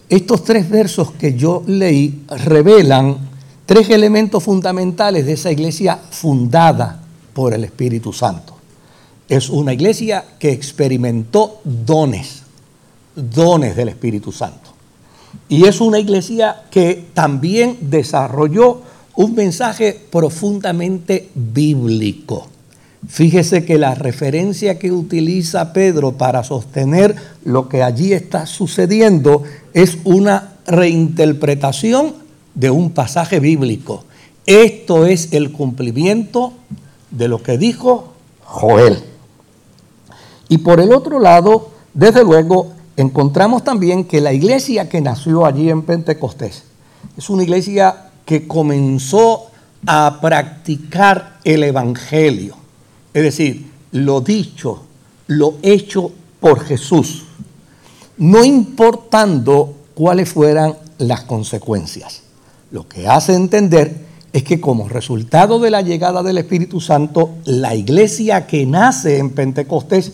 Estos 0.10 0.44
tres 0.44 0.70
versos 0.70 1.12
que 1.14 1.34
yo 1.34 1.64
leí 1.66 2.24
revelan 2.28 3.18
tres 3.66 3.90
elementos 3.90 4.44
fundamentales 4.44 5.26
de 5.26 5.34
esa 5.34 5.52
iglesia 5.52 5.98
fundada 6.12 7.02
por 7.34 7.54
el 7.54 7.64
Espíritu 7.64 8.14
Santo. 8.14 8.56
Es 9.28 9.50
una 9.50 9.74
iglesia 9.74 10.24
que 10.38 10.52
experimentó 10.52 11.60
dones, 11.64 12.44
dones 13.16 13.76
del 13.76 13.90
Espíritu 13.90 14.32
Santo. 14.32 14.70
Y 15.50 15.66
es 15.66 15.82
una 15.82 16.00
iglesia 16.00 16.64
que 16.70 17.08
también 17.14 17.78
desarrolló 17.82 18.82
un 19.16 19.34
mensaje 19.34 20.00
profundamente 20.12 21.30
bíblico. 21.34 22.48
Fíjese 23.08 23.66
que 23.66 23.78
la 23.78 23.96
referencia 23.96 24.80
que 24.80 24.92
utiliza 24.92 25.74
Pedro 25.74 26.14
para 26.14 26.44
sostener 26.44 27.16
lo 27.44 27.70
que 27.70 27.84
allí 27.84 28.14
está 28.14 28.46
sucediendo 28.46 29.44
es 29.74 29.98
una 30.04 30.56
reinterpretación 30.66 32.16
de 32.56 32.70
un 32.70 32.92
pasaje 32.92 33.40
bíblico. 33.40 34.06
Esto 34.46 35.06
es 35.06 35.34
el 35.34 35.52
cumplimiento 35.52 36.54
de 37.12 37.28
lo 37.28 37.44
que 37.44 37.58
dijo 37.58 38.14
Joel. 38.44 38.98
Y 40.50 40.60
por 40.60 40.80
el 40.80 40.94
otro 40.94 41.20
lado, 41.20 41.72
desde 41.94 42.24
luego, 42.24 42.72
encontramos 42.98 43.64
también 43.64 44.06
que 44.06 44.22
la 44.22 44.34
iglesia 44.34 44.90
que 44.90 45.02
nació 45.02 45.46
allí 45.46 45.70
en 45.70 45.82
Pentecostés 45.82 46.64
es 47.18 47.30
una 47.30 47.44
iglesia 47.44 48.10
que 48.26 48.48
comenzó 48.48 49.48
a 49.86 50.20
practicar 50.22 51.40
el 51.44 51.64
Evangelio. 51.64 52.65
Es 53.16 53.24
decir, 53.24 53.66
lo 53.94 54.22
dicho, 54.22 54.84
lo 55.26 55.56
hecho 55.64 56.12
por 56.40 56.60
Jesús, 56.60 57.24
no 58.18 58.44
importando 58.44 59.74
cuáles 59.96 60.30
fueran 60.30 60.76
las 61.00 61.24
consecuencias 61.24 62.22
lo 62.76 62.88
que 62.88 63.08
hace 63.08 63.34
entender 63.34 64.06
es 64.34 64.44
que 64.44 64.60
como 64.60 64.90
resultado 64.90 65.60
de 65.60 65.72
la 65.72 65.82
llegada 65.82 66.24
del 66.24 66.38
Espíritu 66.38 66.82
Santo, 66.82 67.36
la 67.46 67.74
iglesia 67.74 68.48
que 68.48 68.66
nace 68.66 69.18
en 69.18 69.30
Pentecostés 69.30 70.12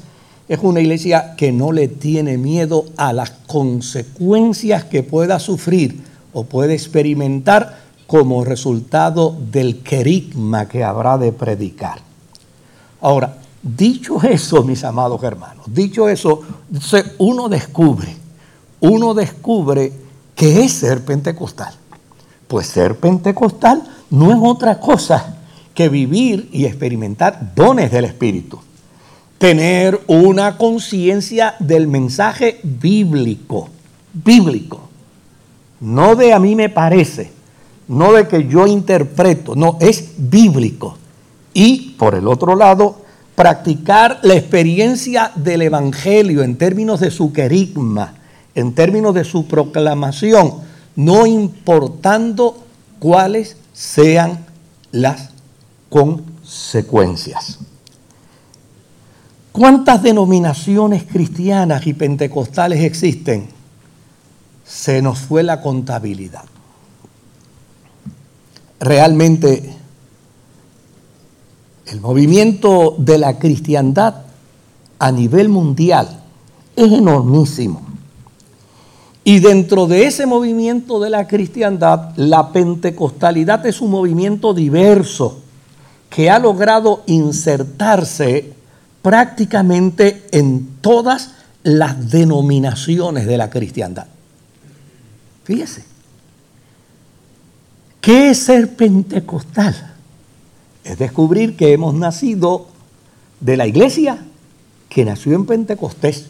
es 0.47 0.59
una 0.61 0.79
iglesia 0.79 1.35
que 1.35 1.51
no 1.51 1.71
le 1.71 1.87
tiene 1.87 2.37
miedo 2.37 2.85
a 2.97 3.13
las 3.13 3.31
consecuencias 3.31 4.83
que 4.85 5.01
pueda 5.01 5.39
sufrir 5.39 6.01
o 6.33 6.43
puede 6.43 6.75
experimentar 6.75 7.79
como 8.05 8.43
resultado 8.43 9.35
del 9.51 9.79
querigma 9.79 10.67
que 10.67 10.83
habrá 10.83 11.17
de 11.17 11.31
predicar. 11.31 12.10
Ahora, 13.01 13.37
dicho 13.61 14.21
eso, 14.21 14.63
mis 14.63 14.83
amados 14.83 15.21
hermanos, 15.23 15.65
dicho 15.67 16.07
eso, 16.07 16.41
uno 17.17 17.49
descubre, 17.49 18.15
uno 18.79 19.13
descubre 19.13 19.91
que 20.35 20.63
es 20.63 20.71
ser 20.71 21.03
pentecostal. 21.03 21.73
Pues 22.47 22.67
ser 22.67 22.97
pentecostal 22.97 23.83
no 24.09 24.31
es 24.31 24.37
otra 24.41 24.79
cosa 24.79 25.37
que 25.73 25.89
vivir 25.89 26.49
y 26.51 26.65
experimentar 26.65 27.53
dones 27.55 27.91
del 27.91 28.05
Espíritu. 28.05 28.59
Tener 29.37 29.99
una 30.07 30.57
conciencia 30.57 31.55
del 31.59 31.87
mensaje 31.87 32.59
bíblico, 32.63 33.69
bíblico. 34.13 34.89
No 35.79 36.15
de 36.15 36.33
a 36.33 36.39
mí 36.39 36.55
me 36.55 36.69
parece, 36.69 37.31
no 37.87 38.13
de 38.13 38.27
que 38.27 38.47
yo 38.47 38.67
interpreto, 38.67 39.55
no, 39.55 39.77
es 39.79 40.11
bíblico. 40.17 40.97
Y 41.53 41.91
por 41.97 42.15
el 42.15 42.27
otro 42.27 42.55
lado, 42.55 43.01
practicar 43.35 44.19
la 44.23 44.35
experiencia 44.35 45.31
del 45.35 45.63
Evangelio 45.63 46.43
en 46.43 46.57
términos 46.57 46.99
de 46.99 47.11
su 47.11 47.33
querigma, 47.33 48.13
en 48.55 48.73
términos 48.73 49.13
de 49.13 49.23
su 49.23 49.47
proclamación 49.47 50.55
no 50.95 51.25
importando 51.25 52.57
cuáles 52.99 53.57
sean 53.73 54.45
las 54.91 55.29
consecuencias. 55.89 57.59
¿Cuántas 59.51 60.01
denominaciones 60.03 61.03
cristianas 61.03 61.85
y 61.87 61.93
pentecostales 61.93 62.83
existen? 62.83 63.49
Se 64.65 65.01
nos 65.01 65.19
fue 65.19 65.43
la 65.43 65.61
contabilidad. 65.61 66.45
Realmente 68.79 69.80
el 71.91 71.99
movimiento 71.99 72.95
de 72.97 73.17
la 73.17 73.37
cristiandad 73.37 74.15
a 74.97 75.11
nivel 75.11 75.49
mundial 75.49 76.21
es 76.75 76.89
enormísimo. 76.89 77.81
Y 79.25 79.39
dentro 79.39 79.87
de 79.87 80.05
ese 80.05 80.25
movimiento 80.25 81.01
de 81.01 81.09
la 81.09 81.27
cristiandad, 81.27 82.15
la 82.15 82.51
pentecostalidad 82.53 83.65
es 83.65 83.81
un 83.81 83.91
movimiento 83.91 84.53
diverso 84.53 85.39
que 86.09 86.29
ha 86.29 86.39
logrado 86.39 87.03
insertarse 87.07 88.53
prácticamente 89.01 90.27
en 90.31 90.77
todas 90.79 91.31
las 91.63 92.09
denominaciones 92.09 93.27
de 93.27 93.37
la 93.37 93.49
cristiandad. 93.49 94.07
Fíjese, 95.43 95.83
¿qué 97.99 98.29
es 98.29 98.39
ser 98.39 98.75
pentecostal? 98.75 99.90
Es 100.83 100.97
descubrir 100.97 101.55
que 101.55 101.73
hemos 101.73 101.93
nacido 101.93 102.67
de 103.39 103.57
la 103.57 103.67
iglesia 103.67 104.25
que 104.89 105.05
nació 105.05 105.33
en 105.35 105.45
Pentecostés. 105.45 106.29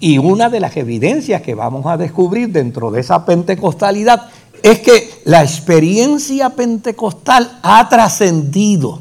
Y 0.00 0.18
una 0.18 0.48
de 0.48 0.60
las 0.60 0.76
evidencias 0.76 1.42
que 1.42 1.54
vamos 1.54 1.86
a 1.86 1.96
descubrir 1.96 2.50
dentro 2.50 2.90
de 2.90 3.00
esa 3.00 3.26
pentecostalidad 3.26 4.28
es 4.62 4.80
que 4.80 5.10
la 5.24 5.42
experiencia 5.42 6.50
pentecostal 6.50 7.58
ha 7.62 7.88
trascendido 7.88 9.00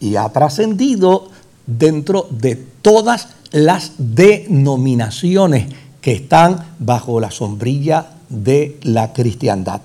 y 0.00 0.16
ha 0.16 0.28
trascendido 0.30 1.28
dentro 1.66 2.26
de 2.30 2.56
todas 2.56 3.28
las 3.50 3.92
denominaciones 3.98 5.72
que 6.00 6.12
están 6.12 6.74
bajo 6.78 7.20
la 7.20 7.30
sombrilla 7.30 8.14
de 8.28 8.78
la 8.82 9.12
cristiandad. 9.12 9.80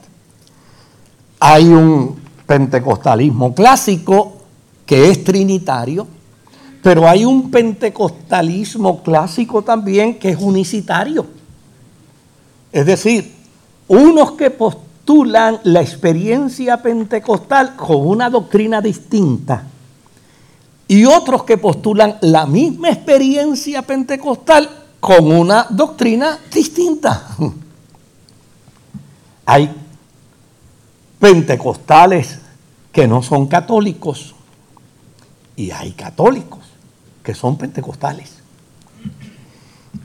Hay 1.39 1.67
un 1.67 2.28
pentecostalismo 2.49 3.53
clásico 3.53 4.33
que 4.83 5.11
es 5.11 5.23
trinitario, 5.23 6.07
Pero 6.81 7.07
hay 7.07 7.25
un 7.25 7.51
pentecostalismo 7.51 9.03
clásico 9.03 9.61
también 9.61 10.17
que 10.17 10.29
es 10.29 10.39
unicitario. 10.39 11.27
Es 12.71 12.87
decir, 12.87 13.35
unos 13.87 14.31
que 14.31 14.49
postulan 14.49 15.59
la 15.63 15.81
experiencia 15.81 16.81
pentecostal 16.81 17.75
con 17.75 18.07
una 18.07 18.31
doctrina 18.31 18.81
distinta 18.81 19.65
y 20.87 21.05
otros 21.05 21.43
que 21.43 21.57
postulan 21.57 22.17
la 22.21 22.47
misma 22.47 22.89
experiencia 22.89 23.83
pentecostal 23.83 24.67
con 24.99 25.31
una 25.31 25.67
doctrina 25.69 26.39
distinta. 26.51 27.27
Hay 29.45 29.69
pentecostales 31.19 32.39
que 32.91 33.07
no 33.07 33.21
son 33.21 33.45
católicos 33.47 34.33
y 35.55 35.71
hay 35.71 35.91
católicos 35.91 36.59
que 37.21 37.35
son 37.35 37.57
pentecostales. 37.57 38.39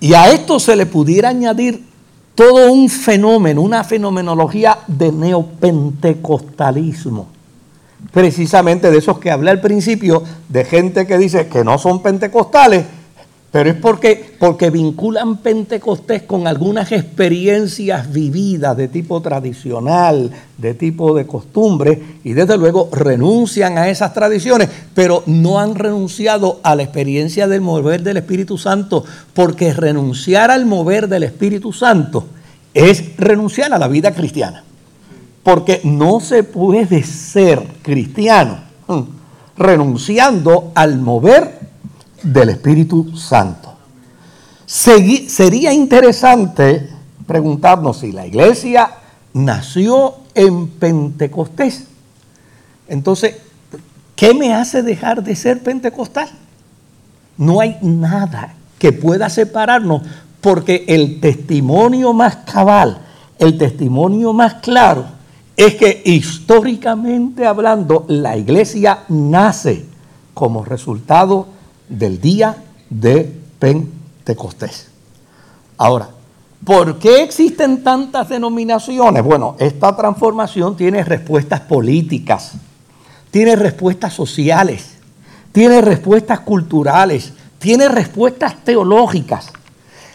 Y 0.00 0.14
a 0.14 0.30
esto 0.30 0.59
se 0.61 0.76
le 0.76 0.87
pudiera 0.87 1.30
añadir 1.30 1.85
todo 2.35 2.73
un 2.73 2.88
fenómeno, 2.88 3.61
una 3.62 3.85
fenomenología 3.85 4.78
de 4.87 5.12
neopentecostalismo. 5.12 7.28
Precisamente 8.12 8.90
de 8.90 8.99
esos 8.99 9.18
que 9.18 9.30
hablé 9.30 9.50
al 9.50 9.61
principio, 9.61 10.23
de 10.49 10.64
gente 10.64 11.06
que 11.06 11.16
dice 11.16 11.47
que 11.47 11.62
no 11.64 11.78
son 11.78 12.02
pentecostales, 12.02 12.85
pero 13.54 13.70
es 13.70 13.76
porque, 13.76 14.34
porque 14.40 14.68
vinculan 14.68 15.37
Pentecostés 15.37 16.25
con 16.25 16.49
algunas 16.49 16.90
experiencias 16.90 18.12
vividas 18.12 18.76
de 18.76 18.88
tipo 18.88 19.23
tradicional, 19.23 20.28
de 20.58 20.75
tipo 20.75 21.14
de 21.14 21.25
costumbre, 21.25 22.02
y 22.25 22.32
desde 22.32 22.58
luego 22.58 22.88
renuncian 22.90 23.78
a 23.78 23.88
esas 23.90 24.12
tradiciones, 24.12 24.68
pero 24.92 25.23
no 25.26 25.61
han 25.61 25.76
renunciado 25.76 26.58
a 26.64 26.75
la 26.75 26.82
experiencia 26.82 27.46
del 27.46 27.61
mover 27.61 28.02
del 28.02 28.16
Espíritu 28.16 28.58
Santo, 28.58 29.04
porque 29.34 29.73
renunciar 29.73 30.50
al 30.50 30.66
mover 30.66 31.06
del 31.06 31.23
Espíritu 31.23 31.73
Santo 31.73 32.26
es 32.75 33.16
renunciar 33.16 33.73
a 33.73 33.78
la 33.78 33.87
vida 33.87 34.12
cristiana. 34.12 34.64
Porque 35.44 35.80
no 35.84 36.18
se 36.18 36.42
puede 36.42 37.04
ser 37.04 37.62
cristiano 37.82 38.58
renunciando 39.56 40.73
al 40.75 40.99
mover 40.99 41.63
del 42.25 42.50
Espíritu 42.50 43.16
Santo. 43.16 43.75
sería 44.66 45.73
interesante 45.73 46.88
preguntarnos 47.26 47.99
si 47.99 48.12
la 48.12 48.26
iglesia 48.26 48.90
nació 49.33 50.14
en 50.35 50.69
Pentecostés. 50.69 51.85
Entonces, 52.88 53.37
¿qué 54.16 54.35
me 54.35 54.54
hace 54.54 54.83
dejar 54.83 55.23
de 55.23 55.37
ser 55.37 55.62
pentecostal? 55.62 56.28
No 57.37 57.61
hay 57.61 57.76
nada 57.83 58.54
que 58.78 58.93
pueda 58.93 59.28
separarnos 59.28 60.02
porque 60.40 60.85
el 60.88 61.21
testimonio 61.21 62.12
más 62.12 62.37
cabal, 62.37 62.99
el 63.38 63.57
testimonio 63.57 64.33
más 64.33 64.54
claro, 64.54 65.07
es 65.57 65.75
que 65.76 66.02
históricamente 66.04 67.47
hablando, 67.47 68.04
la 68.09 68.37
iglesia 68.37 69.04
nace 69.09 69.87
como 70.35 70.64
resultado 70.64 71.47
del 71.88 72.21
día 72.21 72.57
de 72.91 73.33
Pentecostés. 73.59 74.88
Ahora, 75.76 76.09
¿por 76.64 76.99
qué 76.99 77.23
existen 77.23 77.83
tantas 77.83 78.29
denominaciones? 78.29 79.23
Bueno, 79.23 79.57
esta 79.59 79.95
transformación 79.97 80.76
tiene 80.76 81.05
respuestas 81.05 81.61
políticas, 81.61 82.53
tiene 83.31 83.57
respuestas 83.57 84.12
sociales, 84.12 84.95
tiene 85.53 85.81
respuestas 85.81 86.41
culturales, 86.41 87.33
tiene 87.59 87.88
respuestas 87.88 88.57
teológicas. 88.64 89.50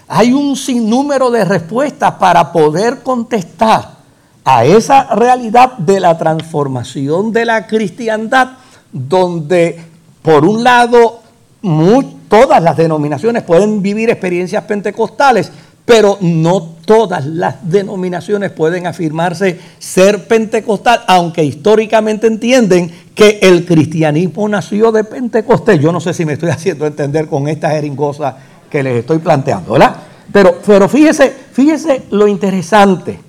Hay 0.07 0.33
un 0.33 0.55
sinnúmero 0.55 1.29
de 1.29 1.45
respuestas 1.45 2.13
para 2.13 2.51
poder 2.51 3.03
contestar 3.03 3.99
a 4.43 4.65
esa 4.65 5.15
realidad 5.15 5.77
de 5.77 5.99
la 5.99 6.17
transformación 6.17 7.31
de 7.31 7.45
la 7.45 7.67
cristiandad, 7.67 8.53
donde 8.91 9.79
por 10.21 10.45
un 10.45 10.63
lado 10.63 11.18
todas 11.61 12.61
las 12.63 12.77
denominaciones 12.77 13.43
pueden 13.43 13.81
vivir 13.81 14.09
experiencias 14.09 14.63
pentecostales, 14.63 15.51
pero 15.85 16.17
no 16.21 16.75
todas 16.85 17.25
las 17.25 17.69
denominaciones 17.69 18.51
pueden 18.51 18.85
afirmarse 18.85 19.59
ser 19.79 20.27
pentecostal, 20.27 21.01
aunque 21.07 21.43
históricamente 21.43 22.27
entienden 22.27 22.91
que 23.15 23.39
el 23.41 23.65
cristianismo 23.65 24.47
nació 24.47 24.91
de 24.91 25.03
Pentecostés. 25.03 25.79
Yo 25.79 25.91
no 25.91 25.99
sé 25.99 26.13
si 26.13 26.25
me 26.25 26.33
estoy 26.33 26.49
haciendo 26.51 26.85
entender 26.85 27.27
con 27.27 27.47
esta 27.47 27.71
jeringosa 27.71 28.37
que 28.69 28.83
les 28.83 28.99
estoy 28.99 29.17
planteando, 29.17 29.73
¿verdad? 29.73 29.95
Pero, 30.31 30.59
pero 30.65 30.87
fíjese, 30.87 31.33
fíjese 31.51 32.03
lo 32.11 32.27
interesante. 32.27 33.28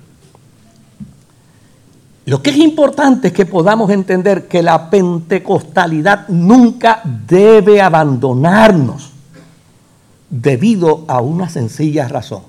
Lo 2.25 2.43
que 2.43 2.51
es 2.51 2.57
importante 2.57 3.29
es 3.29 3.33
que 3.33 3.47
podamos 3.47 3.89
entender 3.89 4.47
que 4.47 4.61
la 4.61 4.89
pentecostalidad 4.89 6.27
nunca 6.27 7.01
debe 7.27 7.81
abandonarnos 7.81 9.11
debido 10.29 11.03
a 11.07 11.19
una 11.21 11.49
sencilla 11.49 12.07
razón, 12.07 12.43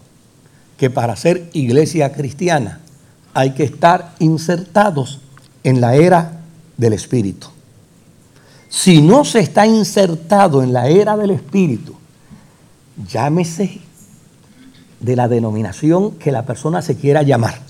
que 0.76 0.90
para 0.90 1.16
ser 1.16 1.48
iglesia 1.54 2.12
cristiana 2.12 2.80
hay 3.32 3.52
que 3.52 3.64
estar 3.64 4.14
insertados 4.18 5.20
en 5.64 5.80
la 5.80 5.94
era 5.94 6.42
del 6.76 6.92
Espíritu. 6.92 7.48
Si 8.68 9.00
no 9.00 9.24
se 9.24 9.40
está 9.40 9.66
insertado 9.66 10.62
en 10.62 10.72
la 10.72 10.88
era 10.88 11.16
del 11.16 11.30
Espíritu, 11.30 11.94
llámese 13.08 13.80
de 15.00 15.16
la 15.16 15.28
denominación 15.28 16.12
que 16.12 16.30
la 16.30 16.44
persona 16.44 16.82
se 16.82 16.96
quiera 16.96 17.22
llamar 17.22 17.60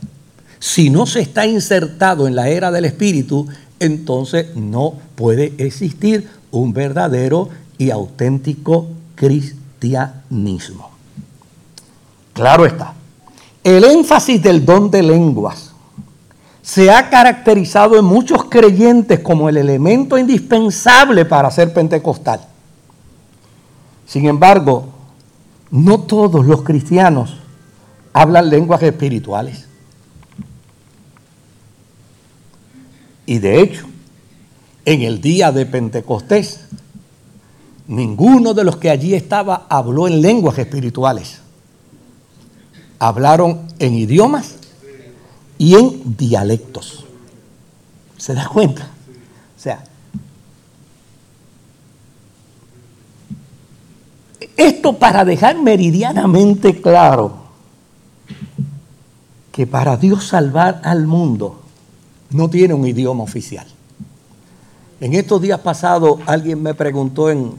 si 0.63 0.91
no 0.91 1.07
se 1.07 1.19
está 1.19 1.45
insertado 1.45 2.29
en 2.29 2.37
la 2.37 2.49
era 2.49 2.71
del 2.71 2.85
Espíritu, 2.85 3.49
entonces 3.81 4.55
no 4.55 4.95
puede 5.17 5.55
existir 5.59 6.29
un 6.53 6.73
verdadero 6.73 7.49
y 7.79 7.91
auténtico 7.91 8.87
cristianismo. 9.17 10.93
Claro 12.33 12.65
está. 12.65 12.95
El 13.65 13.83
énfasis 13.83 14.41
del 14.41 14.65
don 14.65 14.89
de 14.89 15.03
lenguas 15.03 15.73
se 16.63 16.93
ha 16.93 17.11
caracterizado 17.11 17.99
en 17.99 18.05
muchos 18.05 18.45
creyentes 18.45 19.19
como 19.19 19.49
el 19.49 19.57
elemento 19.57 20.17
indispensable 20.17 21.25
para 21.25 21.51
ser 21.51 21.75
pentecostal. 21.75 22.39
Sin 24.07 24.27
embargo, 24.27 24.85
no 25.73 26.03
todos 26.03 26.47
los 26.47 26.63
cristianos 26.63 27.37
hablan 28.13 28.49
lenguas 28.49 28.81
espirituales. 28.85 29.72
Y 33.33 33.39
de 33.39 33.63
hecho, 33.63 33.87
en 34.85 35.01
el 35.01 35.23
día 35.23 35.53
de 35.53 35.65
Pentecostés, 35.65 36.67
ninguno 37.87 38.53
de 38.53 38.63
los 38.63 38.77
que 38.77 38.91
allí 38.91 39.15
estaba 39.15 39.67
habló 39.71 40.07
en 40.07 40.21
lenguas 40.21 40.59
espirituales. 40.59 41.41
Hablaron 42.99 43.69
en 43.79 43.95
idiomas 43.95 44.57
y 45.57 45.77
en 45.77 46.15
dialectos. 46.15 47.07
¿Se 48.19 48.35
da 48.35 48.47
cuenta? 48.49 48.91
O 49.57 49.59
sea, 49.59 49.83
esto 54.59 54.99
para 54.99 55.25
dejar 55.25 55.59
meridianamente 55.59 56.83
claro 56.83 57.45
que 59.51 59.67
para 59.67 59.97
Dios 59.97 60.27
salvar 60.27 60.83
al 60.85 61.07
mundo, 61.07 61.62
no 62.33 62.49
tiene 62.49 62.75
un 62.75 62.87
idioma 62.87 63.23
oficial. 63.23 63.67
En 65.01 65.15
estos 65.15 65.43
días 65.43 65.61
pasados 65.61 66.21
alguien 66.27 66.63
me 66.63 66.75
preguntó 66.75 67.31
en, 67.31 67.53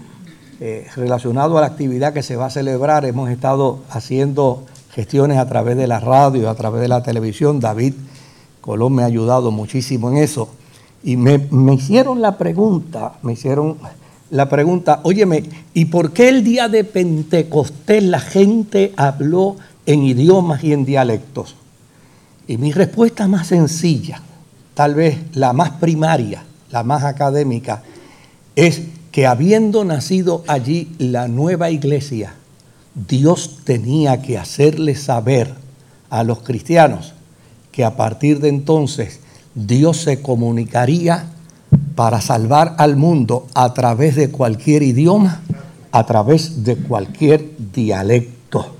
eh, 0.60 0.88
relacionado 0.96 1.58
a 1.58 1.62
la 1.62 1.68
actividad 1.68 2.14
que 2.14 2.24
se 2.24 2.36
va 2.36 2.46
a 2.46 2.50
celebrar, 2.50 3.06
hemos 3.06 3.30
estado 3.30 3.80
haciendo 3.90 4.64
gestiones 4.94 5.38
a 5.38 5.48
través 5.48 5.76
de 5.76 5.88
la 5.88 6.00
radio, 6.00 6.50
a 6.50 6.56
través 6.56 6.82
de 6.82 6.88
la 6.88 7.04
televisión, 7.04 7.60
David 7.60 7.96
Colón 8.62 8.94
me 8.94 9.04
ha 9.04 9.08
ayudado 9.08 9.52
muchísimo 9.52 10.10
en 10.10 10.18
eso, 10.18 10.50
y 11.04 11.18
me, 11.18 11.50
hicieron 11.74 12.22
la 12.22 12.38
pregunta, 12.38 13.16
me 13.24 13.34
hicieron 13.34 13.78
la 14.30 14.48
pregunta, 14.48 15.02
óyeme, 15.04 15.44
¿y 15.74 15.86
por 15.86 16.14
qué 16.14 16.30
el 16.30 16.46
día 16.46 16.70
de 16.70 16.86
Pentecostés 16.86 18.04
la 18.04 18.22
gente 18.22 18.94
habló 18.96 19.58
en 19.86 20.04
idiomas 20.04 20.64
y 20.64 20.72
en 20.72 20.86
dialectos? 20.86 21.56
Y 22.48 22.58
mi 22.58 22.72
respuesta 22.72 23.28
más 23.28 23.48
sencilla, 23.48 24.22
tal 24.74 24.96
vez 24.96 25.20
la 25.34 25.54
más 25.54 25.72
primaria, 25.72 26.44
la 26.72 26.84
más 26.84 27.04
académica, 27.04 27.84
es 28.56 28.82
que 29.12 29.28
habiendo 29.28 29.86
nacido 29.86 30.44
allí 30.48 30.92
la 30.98 31.28
nueva 31.28 31.70
iglesia, 31.70 32.34
Dios 32.96 33.60
tenía 33.64 34.22
que 34.22 34.38
hacerle 34.38 34.96
saber 34.96 35.54
a 36.10 36.24
los 36.24 36.40
cristianos 36.40 37.14
que 37.72 37.84
a 37.84 37.96
partir 37.96 38.40
de 38.40 38.50
entonces 38.50 39.20
Dios 39.56 39.98
se 39.98 40.22
comunicaría 40.22 41.26
para 41.96 42.22
salvar 42.22 42.76
al 42.78 42.96
mundo 42.96 43.48
a 43.54 43.74
través 43.74 44.16
de 44.16 44.30
cualquier 44.30 44.84
idioma, 44.84 45.42
a 45.92 46.06
través 46.06 46.64
de 46.64 46.76
cualquier 46.76 47.52
dialecto. 47.74 48.76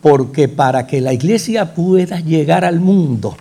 Porque 0.00 0.48
para 0.48 0.86
que 0.86 1.00
la 1.00 1.12
iglesia 1.12 1.74
pueda 1.74 2.20
llegar 2.20 2.64
al 2.64 2.80
mundo, 2.80 3.36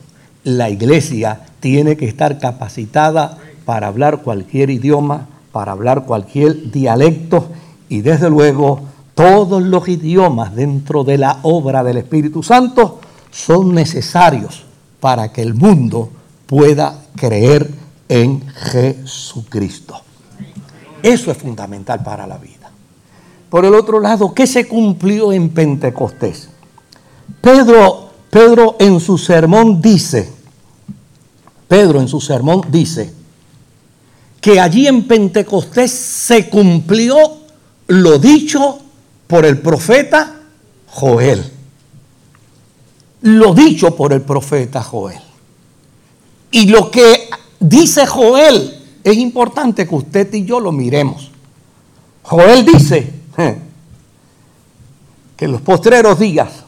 la 0.48 0.70
iglesia 0.70 1.42
tiene 1.60 1.98
que 1.98 2.06
estar 2.06 2.40
capacitada 2.40 3.38
para 3.66 3.88
hablar 3.88 4.22
cualquier 4.22 4.70
idioma, 4.70 5.28
para 5.52 5.74
hablar 5.74 6.06
cualquier 6.06 6.72
dialecto 6.72 7.50
y 7.90 8.00
desde 8.00 8.30
luego 8.30 8.80
todos 9.14 9.62
los 9.62 9.90
idiomas 9.90 10.56
dentro 10.56 11.04
de 11.04 11.18
la 11.18 11.40
obra 11.44 11.84
del 11.84 11.98
Espíritu 11.98 12.44
Santo 12.44 13.02
son 13.30 13.74
necesarios 13.74 14.64
para 15.02 15.34
que 15.34 15.42
el 15.42 15.54
mundo 15.54 16.12
pueda 16.46 16.98
creer 17.18 17.70
en 18.08 18.48
Jesucristo. 18.48 20.00
Eso 21.04 21.30
es 21.30 21.38
fundamental 21.38 22.04
para 22.04 22.26
la 22.26 22.38
vida. 22.38 22.72
Por 23.50 23.66
el 23.66 23.76
otro 23.76 24.00
lado, 24.00 24.34
¿qué 24.34 24.48
se 24.48 24.66
cumplió 24.66 25.34
en 25.34 25.50
Pentecostés? 25.50 26.48
Pedro, 27.42 28.12
Pedro 28.30 28.78
en 28.80 29.02
su 29.02 29.18
sermón 29.18 29.82
dice, 29.82 30.37
Pedro 31.68 32.00
en 32.00 32.08
su 32.08 32.22
sermón 32.22 32.62
dice, 32.70 33.14
que 34.42 34.60
allí 34.60 34.88
en 34.88 35.08
Pentecostés 35.08 35.92
se 35.92 36.50
cumplió 36.50 37.18
lo 37.88 38.18
dicho 38.18 38.80
por 39.28 39.46
el 39.46 39.60
profeta 39.60 40.42
Joel. 40.88 41.52
Lo 43.22 43.54
dicho 43.54 43.96
por 43.96 44.14
el 44.14 44.22
profeta 44.22 44.82
Joel. 44.82 45.20
Y 46.52 46.68
lo 46.68 46.90
que 46.90 47.30
dice 47.60 48.06
Joel 48.06 48.74
es 49.04 49.18
importante 49.18 49.88
que 49.88 49.96
usted 49.96 50.34
y 50.34 50.46
yo 50.46 50.60
lo 50.60 50.72
miremos. 50.72 51.32
Joel 52.24 52.66
dice 52.66 53.14
que 55.36 55.46
en 55.46 55.52
los 55.52 55.62
postreros 55.62 56.20
días 56.20 56.64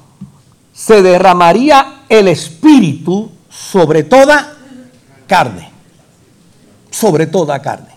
se 0.73 1.01
derramaría 1.01 2.03
el 2.09 2.27
espíritu 2.27 3.31
sobre 3.49 4.03
toda 4.03 4.58
carne. 5.29 5.69
Sobre 6.91 7.27
toda 7.27 7.61
carne. 7.61 7.95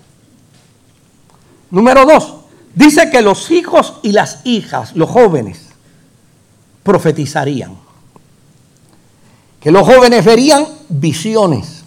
Número 1.70 2.04
dos, 2.04 2.34
dice 2.74 3.10
que 3.10 3.22
los 3.22 3.50
hijos 3.50 3.94
y 4.02 4.12
las 4.12 4.40
hijas, 4.44 4.94
los 4.94 5.10
jóvenes, 5.10 5.70
profetizarían. 6.84 7.74
Que 9.58 9.72
los 9.72 9.84
jóvenes 9.86 10.24
verían 10.24 10.66
visiones. 10.88 11.84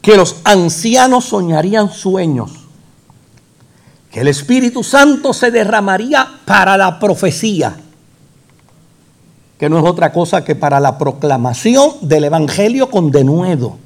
Que 0.00 0.16
los 0.16 0.36
ancianos 0.44 1.24
soñarían 1.24 1.92
sueños. 1.92 2.52
Que 4.10 4.20
el 4.20 4.28
Espíritu 4.28 4.84
Santo 4.84 5.32
se 5.32 5.50
derramaría 5.50 6.40
para 6.46 6.76
la 6.76 7.00
profecía 7.00 7.76
que 9.58 9.70
no 9.70 9.78
es 9.78 9.84
otra 9.84 10.12
cosa 10.12 10.44
que 10.44 10.54
para 10.54 10.80
la 10.80 10.98
proclamación 10.98 11.92
del 12.02 12.24
Evangelio 12.24 12.90
con 12.90 13.10
denuedo, 13.10 13.78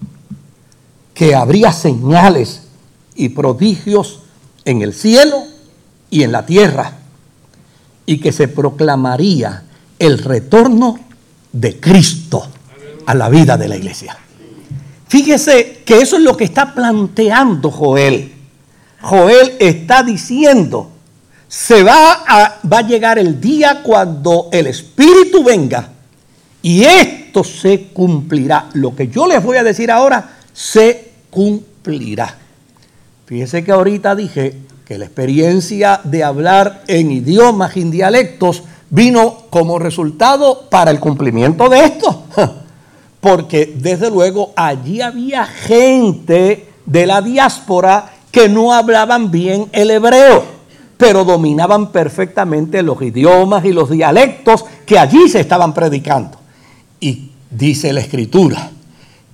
que 1.19 1.35
habría 1.35 1.73
señales 1.73 2.63
y 3.17 3.31
prodigios 3.31 4.21
en 4.65 4.83
el 4.83 4.95
cielo 4.95 5.43
y 6.11 6.23
en 6.23 6.31
la 6.31 6.47
tierra, 6.47 6.93
y 8.07 8.21
que 8.21 8.31
se 8.31 8.47
proclamaría 8.47 9.65
el 9.99 10.19
retorno 10.19 11.01
de 11.53 11.81
Cristo 11.81 12.47
a 13.05 13.15
la 13.15 13.29
vida 13.29 13.57
de 13.57 13.67
la 13.67 13.77
iglesia. 13.77 14.17
Fíjese 15.09 15.83
que 15.85 15.99
eso 15.99 16.19
es 16.19 16.23
lo 16.23 16.37
que 16.37 16.45
está 16.45 16.73
planteando 16.73 17.73
Joel. 17.73 18.33
Joel 19.01 19.57
está 19.59 20.05
diciendo 20.05 20.93
se 21.49 21.83
va 21.83 22.25
a, 22.29 22.61
va 22.73 22.79
a 22.79 22.87
llegar 22.87 23.19
el 23.19 23.41
día 23.41 23.83
cuando 23.83 24.51
el 24.53 24.69
Espíritu 24.69 25.43
venga 25.43 25.89
y 26.63 26.85
esto 26.85 27.43
se 27.43 27.89
cumplirá. 27.89 28.69
Lo 28.75 28.95
que 28.95 29.09
yo 29.09 29.27
les 29.27 29.43
voy 29.43 29.57
a 29.57 29.65
decir 29.65 29.91
ahora 29.91 30.37
se 30.53 31.08
cumplirá. 31.31 32.37
Fíjense 33.27 33.65
que 33.65 33.73
ahorita 33.73 34.15
dije 34.15 34.57
que 34.85 34.99
la 34.99 35.05
experiencia 35.05 36.01
de 36.05 36.25
hablar 36.25 36.83
en 36.87 37.11
idiomas 37.11 37.77
y 37.77 37.83
en 37.83 37.91
dialectos 37.91 38.63
vino 38.91 39.45
como 39.51 39.79
resultado 39.79 40.69
para 40.71 40.91
el 40.91 40.99
cumplimiento 40.99 41.69
de 41.69 41.85
esto. 41.85 42.25
Porque 43.21 43.75
desde 43.77 44.11
luego 44.11 44.53
allí 44.57 45.01
había 45.01 45.45
gente 45.45 46.69
de 46.87 47.07
la 47.07 47.21
diáspora 47.21 48.13
que 48.31 48.49
no 48.49 48.73
hablaban 48.73 49.31
bien 49.31 49.67
el 49.73 49.91
hebreo 49.91 50.59
pero 50.99 51.25
dominaban 51.25 51.93
perfectamente 51.93 52.83
los 52.83 53.01
idiomas 53.01 53.65
y 53.65 53.73
los 53.73 53.89
dialectos 53.89 54.65
que 54.85 54.99
allí 54.99 55.29
se 55.29 55.41
estaban 55.41 55.73
predicando. 55.73 56.37
Y 57.01 57.31
dice 57.49 57.93
la 57.93 58.01
escritura 58.01 58.73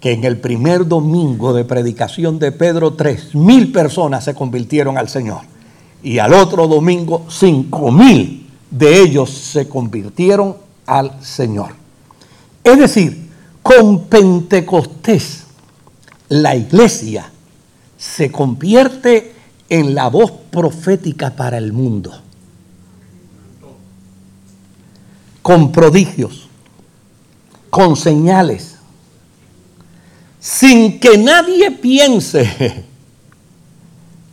que 0.05 0.13
en 0.13 0.23
el 0.25 0.39
primer 0.39 0.87
domingo 0.87 1.55
de 1.55 1.65
predicación 1.65 2.39
de 2.39 2.53
Pedro, 2.53 2.93
tres 2.93 3.35
mil 3.35 3.73
personas 3.73 4.23
se 4.23 4.35
convirtieron 4.35 4.99
al 4.99 5.09
Señor. 5.09 5.41
Y 6.03 6.19
al 6.19 6.35
otro 6.35 6.69
domingo, 6.69 7.25
cinco 7.31 7.91
mil 7.91 8.47
de 8.71 9.01
ellos 9.01 9.31
se 9.31 9.67
convirtieron 9.67 10.59
al 10.85 11.25
Señor. 11.25 11.71
Es 12.63 12.79
decir, 12.79 13.31
con 13.63 14.05
Pentecostés, 14.05 15.45
la 16.29 16.55
iglesia 16.55 17.31
se 17.97 18.31
convierte 18.31 19.33
en 19.71 19.95
la 19.95 20.09
voz 20.09 20.31
profética 20.51 21.31
para 21.35 21.57
el 21.57 21.73
mundo. 21.73 22.13
Con 25.41 25.73
prodigios, 25.73 26.47
con 27.71 27.97
señales, 27.97 28.74
sin 30.45 31.01
que 31.01 31.17
nadie 31.17 31.71
piense 31.71 32.85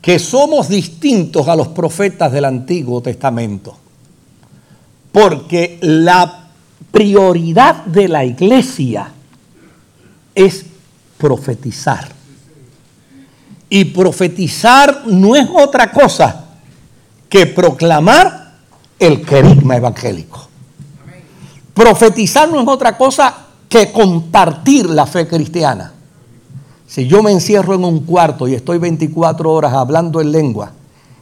que 0.02 0.19
somos 0.19 0.67
distintos 0.67 1.47
a 1.47 1.56
los 1.56 1.69
profetas 1.69 2.34
del 2.34 2.43
Antiguo 2.43 3.02
Testamento. 3.02 3.78
Porque 5.13 5.80
la 5.82 6.50
prioridad 6.91 7.86
de 7.86 8.10
la 8.10 8.26
iglesia 8.26 9.10
es 10.36 10.65
profetizar. 11.17 12.10
Y 13.69 13.86
profetizar 13.86 15.04
no 15.06 15.38
es 15.38 15.47
otra 15.50 15.93
cosa 15.93 16.43
que 17.30 17.45
proclamar 17.45 18.56
el 19.00 19.21
querigma 19.21 19.78
evangélico. 19.78 20.45
Profetizar 21.74 22.52
no 22.52 22.60
es 22.60 22.67
otra 22.67 22.97
cosa 22.97 23.45
que 23.69 23.93
compartir 23.93 24.89
la 24.89 25.06
fe 25.06 25.26
cristiana. 25.26 25.93
Si 26.91 27.08
yo 27.08 27.23
me 27.23 27.32
encierro 27.32 27.73
en 27.73 27.86
un 27.86 28.01
cuarto 28.01 28.49
y 28.49 28.54
estoy 28.54 28.77
24 28.77 29.49
horas 29.49 29.71
hablando 29.71 30.19
en 30.19 30.34
lengua 30.34 30.73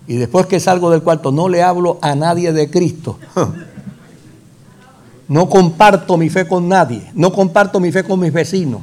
y 0.07 0.15
después 0.15 0.47
que 0.47 0.59
salgo 0.59 0.89
del 0.89 1.03
cuarto 1.03 1.31
no 1.31 1.47
le 1.47 1.61
hablo 1.61 1.99
a 2.01 2.15
nadie 2.15 2.51
de 2.51 2.71
Cristo, 2.71 3.19
no 5.27 5.47
comparto 5.47 6.17
mi 6.17 6.27
fe 6.31 6.47
con 6.47 6.67
nadie, 6.67 7.11
no 7.13 7.31
comparto 7.31 7.79
mi 7.79 7.91
fe 7.91 8.03
con 8.03 8.19
mis 8.19 8.33
vecinos. 8.33 8.81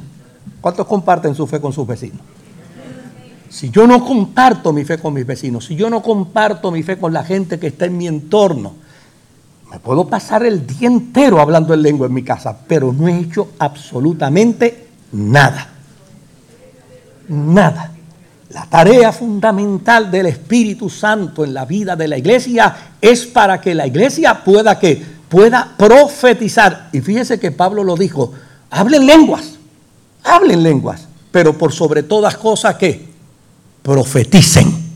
¿Cuántos 0.61 0.87
comparten 0.87 1.35
su 1.35 1.45
fe 1.45 1.59
con 1.59 1.73
sus 1.73 1.85
vecinos? 1.85 2.21
Si 3.49 3.69
yo 3.69 3.85
no 3.85 4.01
comparto 4.05 4.71
mi 4.71 4.85
fe 4.85 4.97
con 4.97 5.13
mis 5.13 5.27
vecinos, 5.27 5.65
si 5.65 5.75
yo 5.75 5.89
no 5.89 6.01
comparto 6.01 6.71
mi 6.71 6.83
fe 6.83 6.97
con 6.97 7.11
la 7.11 7.25
gente 7.25 7.59
que 7.59 7.67
está 7.67 7.83
en 7.83 7.97
mi 7.97 8.07
entorno, 8.07 8.75
me 9.69 9.79
puedo 9.79 10.07
pasar 10.07 10.45
el 10.45 10.65
día 10.65 10.87
entero 10.87 11.41
hablando 11.41 11.73
en 11.73 11.81
lengua 11.81 12.07
en 12.07 12.13
mi 12.13 12.23
casa, 12.23 12.57
pero 12.65 12.93
no 12.93 13.09
he 13.09 13.19
hecho 13.19 13.49
absolutamente 13.59 14.87
nada. 15.11 15.73
Nada. 17.29 17.91
La 18.49 18.65
tarea 18.65 19.11
fundamental 19.11 20.09
del 20.09 20.27
Espíritu 20.27 20.89
Santo 20.89 21.43
en 21.43 21.53
la 21.53 21.65
vida 21.65 21.95
de 21.95 22.07
la 22.07 22.17
iglesia 22.17 22.93
es 23.01 23.25
para 23.25 23.59
que 23.59 23.75
la 23.75 23.85
iglesia 23.85 24.43
pueda 24.43 24.79
que 24.79 25.17
pueda 25.27 25.73
profetizar. 25.77 26.89
Y 26.93 27.01
fíjese 27.01 27.39
que 27.39 27.51
Pablo 27.51 27.83
lo 27.83 27.95
dijo, 27.95 28.31
hablen 28.69 29.05
lenguas, 29.05 29.55
hablen 30.23 30.63
lenguas, 30.63 31.07
pero 31.31 31.57
por 31.57 31.73
sobre 31.73 32.03
todas 32.03 32.37
cosas 32.37 32.75
que 32.75 33.05
profeticen. 33.83 34.87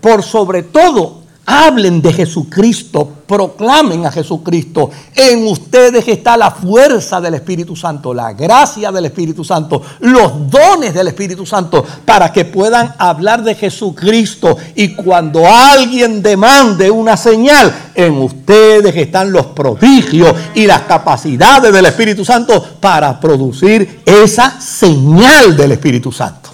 Por 0.00 0.22
sobre 0.22 0.62
todo, 0.62 1.22
hablen 1.46 2.02
de 2.02 2.12
Jesucristo, 2.12 3.08
proclamen 3.26 4.04
a 4.04 4.10
Jesucristo. 4.10 4.90
En 5.14 5.46
ustedes 5.46 6.06
está 6.08 6.36
la 6.36 6.50
fuerza 6.50 7.20
del 7.20 7.34
Espíritu 7.34 7.76
Santo, 7.76 8.12
la 8.12 8.32
gracia 8.32 8.90
del 8.90 9.06
Espíritu 9.06 9.44
Santo, 9.44 9.80
los 10.00 10.50
dones 10.50 10.92
del 10.92 11.08
Espíritu 11.08 11.46
Santo, 11.46 11.84
para 12.04 12.32
que 12.32 12.44
puedan 12.44 12.94
hablar 12.98 13.44
de 13.44 13.54
Jesucristo. 13.54 14.56
Y 14.74 14.94
cuando 14.94 15.46
alguien 15.46 16.20
demande 16.20 16.90
una 16.90 17.16
señal, 17.16 17.72
en 17.94 18.14
ustedes 18.18 18.94
están 18.96 19.30
los 19.30 19.46
prodigios 19.46 20.34
y 20.54 20.66
las 20.66 20.82
capacidades 20.82 21.72
del 21.72 21.86
Espíritu 21.86 22.24
Santo 22.24 22.62
para 22.80 23.18
producir 23.20 24.00
esa 24.04 24.60
señal 24.60 25.56
del 25.56 25.72
Espíritu 25.72 26.10
Santo. 26.10 26.50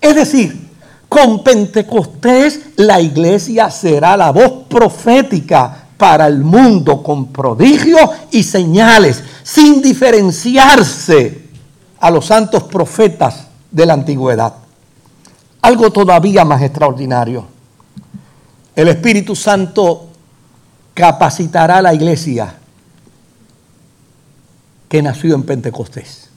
Es 0.00 0.14
decir, 0.14 0.63
con 1.14 1.44
Pentecostés 1.44 2.70
la 2.74 3.00
iglesia 3.00 3.70
será 3.70 4.16
la 4.16 4.32
voz 4.32 4.64
profética 4.68 5.86
para 5.96 6.26
el 6.26 6.42
mundo 6.42 7.04
con 7.04 7.26
prodigios 7.26 8.10
y 8.32 8.42
señales, 8.42 9.22
sin 9.44 9.80
diferenciarse 9.80 11.44
a 12.00 12.10
los 12.10 12.26
santos 12.26 12.64
profetas 12.64 13.46
de 13.70 13.86
la 13.86 13.92
antigüedad. 13.92 14.54
Algo 15.62 15.92
todavía 15.92 16.44
más 16.44 16.60
extraordinario. 16.62 17.46
El 18.74 18.88
Espíritu 18.88 19.36
Santo 19.36 20.08
capacitará 20.94 21.76
a 21.76 21.82
la 21.82 21.94
iglesia 21.94 22.56
que 24.88 25.00
nació 25.00 25.36
en 25.36 25.44
Pentecostés. 25.44 26.28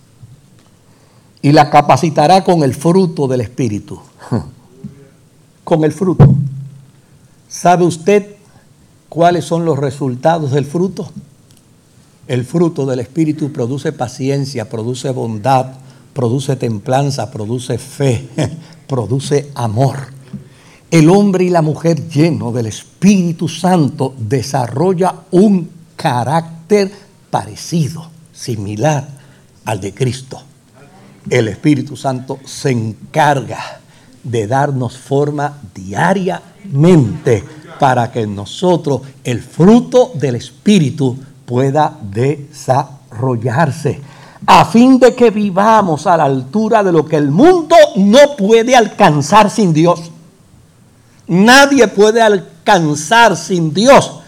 Y 1.42 1.52
la 1.52 1.72
capacitará 1.72 2.44
con 2.44 2.62
el 2.62 2.76
fruto 2.76 3.28
del 3.28 3.42
Espíritu. 3.42 4.00
Con 5.68 5.84
el 5.84 5.92
fruto. 5.92 6.34
¿Sabe 7.50 7.84
usted 7.84 8.38
cuáles 9.10 9.44
son 9.44 9.66
los 9.66 9.78
resultados 9.78 10.52
del 10.52 10.64
fruto? 10.64 11.12
El 12.26 12.46
fruto 12.46 12.86
del 12.86 13.02
Espíritu 13.02 13.52
produce 13.52 13.92
paciencia, 13.92 14.70
produce 14.70 15.10
bondad, 15.10 15.74
produce 16.14 16.56
templanza, 16.56 17.30
produce 17.32 17.78
fe, 17.80 18.30
produce 18.88 19.52
amor. 19.56 19.98
El 20.90 21.10
hombre 21.10 21.44
y 21.44 21.50
la 21.50 21.62
mujer 21.62 22.08
lleno 22.08 22.54
del 22.54 22.68
Espíritu 22.68 23.50
Santo 23.50 24.16
desarrolla 24.18 25.16
un 25.32 25.70
carácter 25.98 26.90
parecido, 27.30 28.10
similar 28.32 29.06
al 29.66 29.82
de 29.82 29.94
Cristo. 29.94 30.42
El 31.30 31.50
Espíritu 31.50 31.98
Santo 31.98 32.40
se 32.46 32.70
encarga 32.72 33.82
de 34.30 34.48
darnos 34.48 34.98
forma 34.98 35.58
diariamente 35.74 37.44
para 37.80 38.12
que 38.12 38.28
nosotros 38.28 39.02
el 39.24 39.42
fruto 39.42 40.12
del 40.16 40.36
Espíritu 40.36 41.18
pueda 41.46 41.98
desarrollarse 42.02 44.02
a 44.46 44.66
fin 44.66 45.00
de 45.00 45.16
que 45.16 45.32
vivamos 45.32 46.08
a 46.08 46.18
la 46.18 46.26
altura 46.26 46.84
de 46.84 46.92
lo 46.92 47.06
que 47.06 47.16
el 47.16 47.32
mundo 47.32 47.76
no 47.96 48.36
puede 48.38 48.76
alcanzar 48.76 49.50
sin 49.50 49.74
Dios. 49.74 50.12
Nadie 51.28 51.88
puede 51.88 52.22
alcanzar 52.22 53.36
sin 53.36 53.74
Dios 53.74 54.20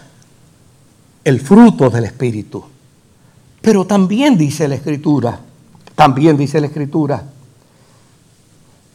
el 1.24 1.40
fruto 1.40 1.90
del 1.90 2.04
Espíritu. 2.04 2.64
Pero 3.60 3.86
también 3.86 4.36
dice 4.36 4.66
la 4.66 4.74
Escritura, 4.74 5.38
también 5.94 6.36
dice 6.36 6.60
la 6.60 6.66
Escritura, 6.66 7.22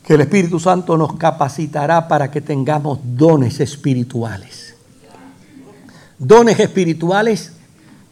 que 0.05 0.13
el 0.13 0.21
Espíritu 0.21 0.59
Santo 0.59 0.97
nos 0.97 1.15
capacitará 1.15 2.07
para 2.07 2.29
que 2.29 2.41
tengamos 2.41 2.99
dones 3.03 3.59
espirituales. 3.59 4.75
Dones 6.17 6.59
espirituales 6.59 7.51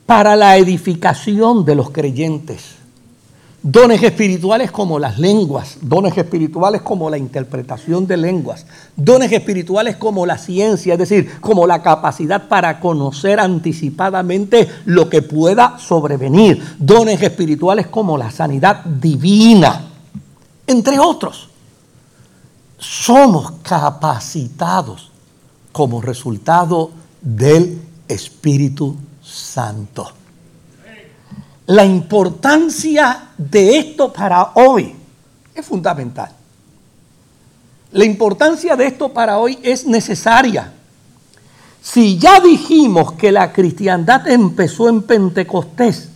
para 0.05 0.35
la 0.35 0.57
edificación 0.57 1.63
de 1.63 1.75
los 1.75 1.91
creyentes 1.91 2.83
Dones 3.65 4.03
espirituales 4.03 4.71
como 4.71 4.99
las 4.99 5.17
lenguas, 5.19 5.77
dones 5.79 6.17
espirituales 6.17 6.81
como 6.81 7.09
la 7.09 7.17
interpretación 7.17 8.05
de 8.05 8.17
lenguas, 8.17 8.65
dones 8.97 9.31
espirituales 9.31 9.95
como 9.95 10.25
la 10.25 10.37
ciencia, 10.37 10.95
es 10.95 10.99
decir, 10.99 11.39
como 11.39 11.65
la 11.65 11.81
capacidad 11.81 12.49
para 12.49 12.81
conocer 12.81 13.39
anticipadamente 13.39 14.67
lo 14.83 15.07
que 15.07 15.21
pueda 15.21 15.79
sobrevenir, 15.79 16.61
dones 16.77 17.21
espirituales 17.21 17.87
como 17.87 18.17
la 18.17 18.31
sanidad 18.31 18.83
divina, 18.83 19.85
entre 20.67 20.99
otros. 20.99 21.47
Somos 22.83 23.53
capacitados 23.63 25.11
como 25.71 26.01
resultado 26.01 26.91
del 27.21 27.81
Espíritu 28.07 28.95
Santo 29.21 30.23
la 31.65 31.85
importancia 31.85 33.29
de 33.37 33.77
esto 33.77 34.11
para 34.11 34.51
hoy 34.55 34.95
es 35.55 35.65
fundamental. 35.65 36.29
La 37.91 38.05
importancia 38.05 38.75
de 38.75 38.87
esto 38.87 39.09
para 39.13 39.37
hoy 39.37 39.59
es 39.61 39.85
necesaria. 39.85 40.73
Si 41.81 42.17
ya 42.17 42.39
dijimos 42.39 43.13
que 43.13 43.31
la 43.31 43.53
cristiandad 43.53 44.27
empezó 44.27 44.89
en 44.89 45.03
Pentecostés, 45.03 46.09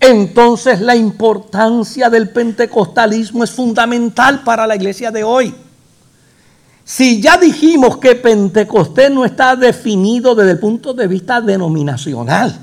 entonces 0.00 0.80
la 0.80 0.96
importancia 0.96 2.10
del 2.10 2.28
pentecostalismo 2.28 3.44
es 3.44 3.50
fundamental 3.50 4.42
para 4.44 4.66
la 4.66 4.76
iglesia 4.76 5.10
de 5.10 5.24
hoy. 5.24 5.54
Si 6.88 7.20
ya 7.20 7.36
dijimos 7.36 7.96
que 7.96 8.14
Pentecostés 8.14 9.10
no 9.10 9.24
está 9.24 9.56
definido 9.56 10.36
desde 10.36 10.52
el 10.52 10.60
punto 10.60 10.94
de 10.94 11.08
vista 11.08 11.40
denominacional, 11.40 12.60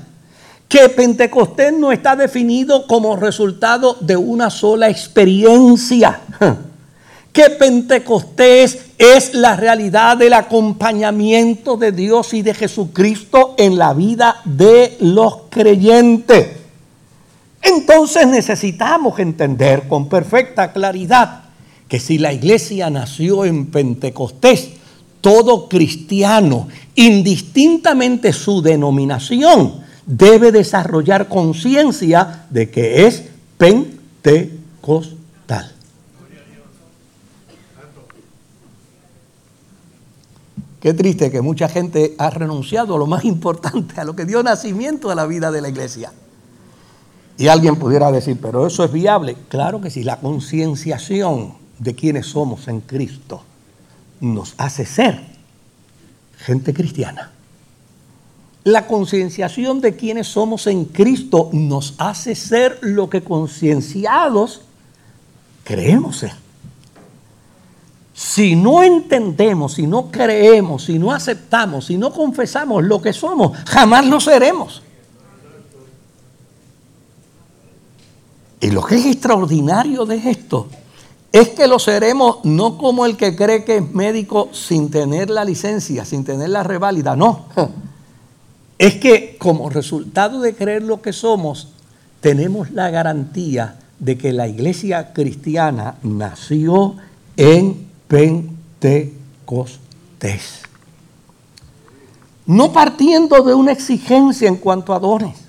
que 0.66 0.88
Pentecostés 0.88 1.74
no 1.74 1.92
está 1.92 2.16
definido 2.16 2.86
como 2.86 3.16
resultado 3.16 3.98
de 4.00 4.16
una 4.16 4.48
sola 4.50 4.88
experiencia. 4.88 6.20
Que 7.34 7.50
Pentecostés 7.50 8.92
es 8.96 9.34
la 9.34 9.56
realidad 9.56 10.16
del 10.16 10.34
acompañamiento 10.34 11.76
de 11.76 11.90
Dios 11.90 12.32
y 12.32 12.42
de 12.42 12.54
Jesucristo 12.54 13.56
en 13.58 13.76
la 13.76 13.92
vida 13.92 14.36
de 14.44 14.96
los 15.00 15.38
creyentes. 15.50 16.50
Entonces 17.60 18.28
necesitamos 18.28 19.18
entender 19.18 19.88
con 19.88 20.08
perfecta 20.08 20.72
claridad 20.72 21.43
que 21.88 22.00
si 22.00 22.18
la 22.18 22.32
iglesia 22.32 22.90
nació 22.90 23.44
en 23.44 23.66
Pentecostés, 23.66 24.70
todo 25.20 25.68
cristiano, 25.68 26.68
indistintamente 26.94 28.32
su 28.32 28.62
denominación, 28.62 29.82
debe 30.06 30.52
desarrollar 30.52 31.28
conciencia 31.28 32.46
de 32.50 32.70
que 32.70 33.06
es 33.06 33.24
pentecostal. 33.56 35.14
Qué 40.80 40.92
triste 40.92 41.30
que 41.30 41.40
mucha 41.40 41.70
gente 41.70 42.14
ha 42.18 42.28
renunciado 42.28 42.96
a 42.96 42.98
lo 42.98 43.06
más 43.06 43.24
importante, 43.24 43.98
a 43.98 44.04
lo 44.04 44.14
que 44.14 44.26
dio 44.26 44.42
nacimiento 44.42 45.10
a 45.10 45.14
la 45.14 45.24
vida 45.24 45.50
de 45.50 45.62
la 45.62 45.70
iglesia. 45.70 46.12
Y 47.38 47.48
alguien 47.48 47.76
pudiera 47.76 48.12
decir, 48.12 48.38
pero 48.40 48.66
eso 48.66 48.84
es 48.84 48.92
viable. 48.92 49.36
Claro 49.48 49.80
que 49.80 49.88
sí, 49.88 50.04
la 50.04 50.20
concienciación 50.20 51.63
de 51.84 51.94
quienes 51.94 52.26
somos 52.26 52.66
en 52.66 52.80
Cristo 52.80 53.42
nos 54.20 54.54
hace 54.56 54.86
ser 54.86 55.20
gente 56.38 56.72
cristiana. 56.72 57.30
La 58.64 58.86
concienciación 58.86 59.82
de 59.82 59.94
quienes 59.94 60.26
somos 60.28 60.66
en 60.66 60.86
Cristo 60.86 61.50
nos 61.52 61.94
hace 61.98 62.34
ser 62.34 62.78
lo 62.80 63.10
que 63.10 63.22
concienciados 63.22 64.62
creemos 65.62 66.16
ser. 66.16 66.32
Si 68.14 68.56
no 68.56 68.82
entendemos, 68.82 69.74
si 69.74 69.86
no 69.86 70.10
creemos, 70.10 70.84
si 70.84 70.98
no 70.98 71.12
aceptamos, 71.12 71.84
si 71.86 71.98
no 71.98 72.10
confesamos 72.14 72.82
lo 72.82 73.02
que 73.02 73.12
somos, 73.12 73.58
jamás 73.66 74.06
lo 74.06 74.20
seremos. 74.20 74.82
Y 78.62 78.70
lo 78.70 78.82
que 78.82 78.94
es 78.94 79.04
extraordinario 79.04 80.06
de 80.06 80.30
esto 80.30 80.68
es 81.34 81.48
que 81.48 81.66
lo 81.66 81.80
seremos 81.80 82.38
no 82.44 82.78
como 82.78 83.04
el 83.06 83.16
que 83.16 83.34
cree 83.34 83.64
que 83.64 83.78
es 83.78 83.92
médico 83.92 84.50
sin 84.52 84.88
tener 84.88 85.30
la 85.30 85.44
licencia, 85.44 86.04
sin 86.04 86.24
tener 86.24 86.50
la 86.50 86.62
reválida, 86.62 87.16
no 87.16 87.46
es 88.78 88.94
que 88.94 89.36
como 89.36 89.68
resultado 89.68 90.40
de 90.40 90.54
creer 90.54 90.84
lo 90.84 91.02
que 91.02 91.12
somos, 91.12 91.70
tenemos 92.20 92.70
la 92.70 92.88
garantía 92.90 93.80
de 93.98 94.16
que 94.16 94.32
la 94.32 94.46
iglesia 94.46 95.12
cristiana 95.12 95.96
nació 96.04 96.94
en 97.36 97.84
Pentecostés. 98.06 100.60
No 102.46 102.72
partiendo 102.72 103.42
de 103.42 103.54
una 103.54 103.72
exigencia 103.72 104.46
en 104.46 104.54
cuanto 104.54 104.94
a 104.94 105.00
dones, 105.00 105.43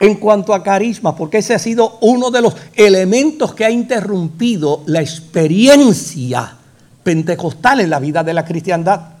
en 0.00 0.16
cuanto 0.16 0.54
a 0.54 0.62
carisma, 0.62 1.16
porque 1.16 1.38
ese 1.38 1.54
ha 1.54 1.58
sido 1.58 1.98
uno 2.00 2.30
de 2.30 2.42
los 2.42 2.56
elementos 2.74 3.54
que 3.54 3.64
ha 3.64 3.70
interrumpido 3.70 4.82
la 4.86 5.00
experiencia 5.00 6.56
pentecostal 7.02 7.80
en 7.80 7.90
la 7.90 8.00
vida 8.00 8.24
de 8.24 8.34
la 8.34 8.44
cristiandad 8.44 9.14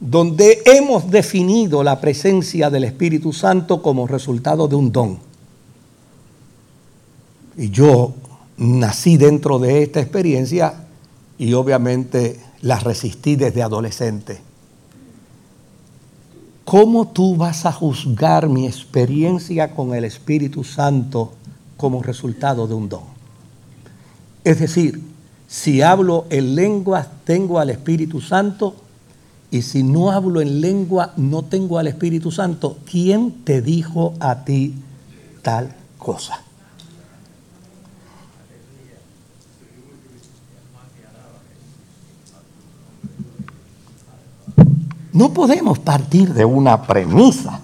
donde 0.00 0.62
hemos 0.64 1.10
definido 1.10 1.84
la 1.84 2.00
presencia 2.00 2.70
del 2.70 2.84
Espíritu 2.84 3.34
Santo 3.34 3.82
como 3.82 4.06
resultado 4.06 4.66
de 4.66 4.74
un 4.74 4.90
don. 4.90 5.18
Y 7.58 7.68
yo 7.70 8.14
nací 8.56 9.18
dentro 9.18 9.58
de 9.58 9.82
esta 9.82 10.00
experiencia 10.00 10.86
y 11.36 11.52
obviamente 11.52 12.40
la 12.62 12.78
resistí 12.80 13.36
desde 13.36 13.62
adolescente. 13.62 14.40
¿Cómo 16.70 17.08
tú 17.08 17.34
vas 17.34 17.66
a 17.66 17.72
juzgar 17.72 18.48
mi 18.48 18.64
experiencia 18.64 19.74
con 19.74 19.92
el 19.92 20.04
Espíritu 20.04 20.62
Santo 20.62 21.32
como 21.76 22.00
resultado 22.00 22.68
de 22.68 22.74
un 22.74 22.88
don? 22.88 23.02
Es 24.44 24.60
decir, 24.60 25.02
Si 25.48 25.82
hablo 25.82 26.26
en 26.30 26.54
lenguas, 26.54 27.08
tengo 27.24 27.58
al 27.58 27.70
Espíritu 27.70 28.20
Santo. 28.20 28.76
Y 29.50 29.62
si 29.62 29.82
no 29.82 30.12
hablo 30.12 30.40
en 30.40 30.60
lengua, 30.60 31.12
no 31.16 31.42
tengo 31.42 31.76
al 31.80 31.88
Espíritu 31.88 32.30
Santo. 32.30 32.78
¿Quién 32.88 33.42
te 33.42 33.60
dijo 33.62 34.14
a 34.20 34.44
ti 34.44 34.76
tal 35.42 35.74
cosa? 35.98 36.44
No 45.20 45.34
podemos 45.34 45.78
partir 45.78 46.32
de 46.32 46.46
una 46.46 46.86
premisa. 46.86 47.60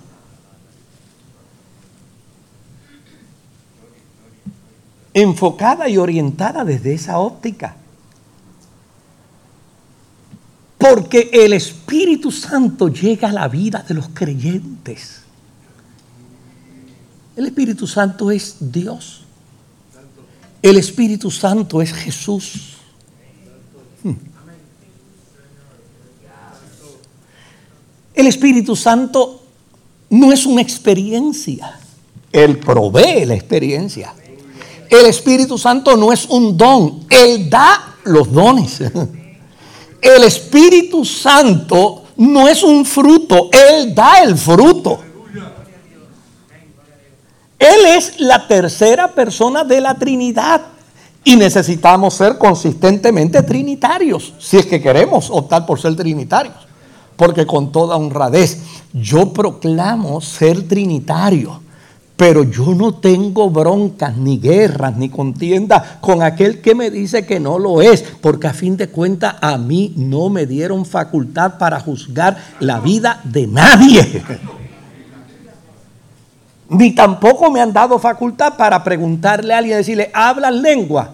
enfocada 5.15 5.89
y 5.89 5.97
orientada 5.97 6.63
desde 6.63 6.93
esa 6.93 7.19
óptica. 7.19 7.75
Porque 10.77 11.31
el 11.33 11.55
Espíritu 11.55 12.31
Santo 12.31 12.89
llega 12.89 13.31
a 13.31 13.33
la 13.33 13.49
vida 13.49 13.83
de 13.89 13.95
los 13.95 14.11
creyentes. 14.11 15.23
El 17.35 17.47
Espíritu 17.47 17.87
Santo 17.87 18.31
es 18.31 18.57
Dios. 18.61 19.25
El 20.61 20.77
Espíritu 20.77 21.31
Santo 21.31 21.81
es 21.81 21.95
Jesús. 21.95 22.77
Hmm. 24.03 24.36
El 28.17 28.27
Espíritu 28.27 28.75
Santo 28.75 29.43
no 30.09 30.33
es 30.33 30.47
una 30.47 30.63
experiencia. 30.63 31.79
Él 32.33 32.59
provee 32.59 33.27
la 33.27 33.35
experiencia. 33.35 34.15
El 34.89 35.05
Espíritu 35.05 35.59
Santo 35.59 35.99
no 35.99 36.11
es 36.11 36.25
un 36.27 36.57
don. 36.57 37.05
Él 37.11 37.51
da 37.51 37.97
los 38.05 38.33
dones. 38.33 38.81
El 40.01 40.25
Espíritu 40.25 41.05
Santo 41.05 42.05
no 42.17 42.49
es 42.49 42.63
un 42.63 42.87
fruto. 42.87 43.51
Él 43.53 43.95
da 43.95 44.23
el 44.23 44.37
fruto. 44.37 45.01
Él 47.59 47.87
es 47.87 48.21
la 48.21 48.47
tercera 48.47 49.13
persona 49.13 49.65
de 49.65 49.81
la 49.81 49.95
Trinidad. 49.95 50.63
Y 51.25 51.35
necesitamos 51.35 52.15
ser 52.15 52.39
consistentemente 52.39 53.43
trinitarios, 53.43 54.33
si 54.39 54.59
es 54.59 54.67
que 54.67 54.81
queremos 54.81 55.29
optar 55.29 55.67
por 55.67 55.81
ser 55.81 55.97
trinitarios 55.97 56.67
porque 57.17 57.47
con 57.47 57.73
toda 57.73 57.97
honradez 57.97 58.59
yo 58.93 59.33
proclamo 59.33 60.21
ser 60.21 60.67
trinitario. 60.69 61.61
Pero 62.17 62.45
yo 62.45 62.75
no 62.75 62.95
tengo 62.95 63.51
broncas, 63.51 64.17
ni 64.17 64.39
guerras, 64.39 64.97
ni 64.97 65.11
contiendas 65.11 65.83
con 66.01 66.23
aquel 66.23 66.63
que 66.63 66.75
me 66.75 66.91
dice 66.91 67.27
que 67.27 67.39
no 67.39 67.59
lo 67.59 67.83
es, 67.83 68.03
porque 68.23 68.47
a 68.47 68.55
fin 68.55 68.79
de 68.79 68.89
cuentas 68.89 69.35
a 69.43 69.59
mí 69.59 69.93
no 69.97 70.31
me 70.31 70.47
dieron 70.47 70.87
facultad 70.87 71.59
para 71.59 71.79
juzgar 71.79 72.39
la 72.59 72.81
vida 72.81 73.21
de 73.25 73.47
nadie. 73.47 74.23
Ni 76.69 76.95
tampoco 76.95 77.51
me 77.51 77.61
han 77.61 77.73
dado 77.73 77.99
facultad 77.99 78.57
para 78.57 78.83
preguntarle 78.83 79.55
a 79.55 79.59
alguien 79.59 79.77
decirle, 79.77 80.11
¿hablas 80.13 80.55
lengua? 80.55 81.13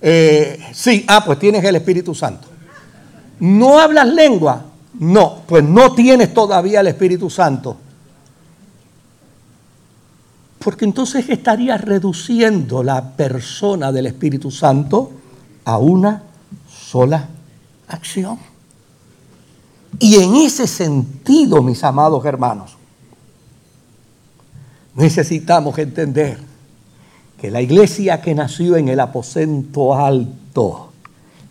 Eh, 0.00 0.60
sí, 0.72 1.04
ah, 1.08 1.24
pues 1.24 1.38
tienes 1.38 1.64
el 1.64 1.76
Espíritu 1.76 2.14
Santo. 2.14 2.53
¿No 3.40 3.78
hablas 3.78 4.08
lengua? 4.08 4.64
No, 4.98 5.38
pues 5.46 5.64
no 5.64 5.94
tienes 5.94 6.32
todavía 6.32 6.80
el 6.80 6.86
Espíritu 6.86 7.28
Santo. 7.28 7.76
Porque 10.58 10.84
entonces 10.84 11.28
estarías 11.28 11.80
reduciendo 11.80 12.82
la 12.82 13.10
persona 13.10 13.92
del 13.92 14.06
Espíritu 14.06 14.50
Santo 14.50 15.10
a 15.64 15.78
una 15.78 16.22
sola 16.68 17.28
acción. 17.88 18.38
Y 19.98 20.16
en 20.16 20.36
ese 20.36 20.66
sentido, 20.66 21.62
mis 21.62 21.84
amados 21.84 22.24
hermanos, 22.24 22.76
necesitamos 24.94 25.76
entender 25.78 26.38
que 27.40 27.50
la 27.50 27.60
iglesia 27.60 28.22
que 28.22 28.34
nació 28.34 28.76
en 28.76 28.88
el 28.88 29.00
aposento 29.00 29.94
alto, 29.94 30.92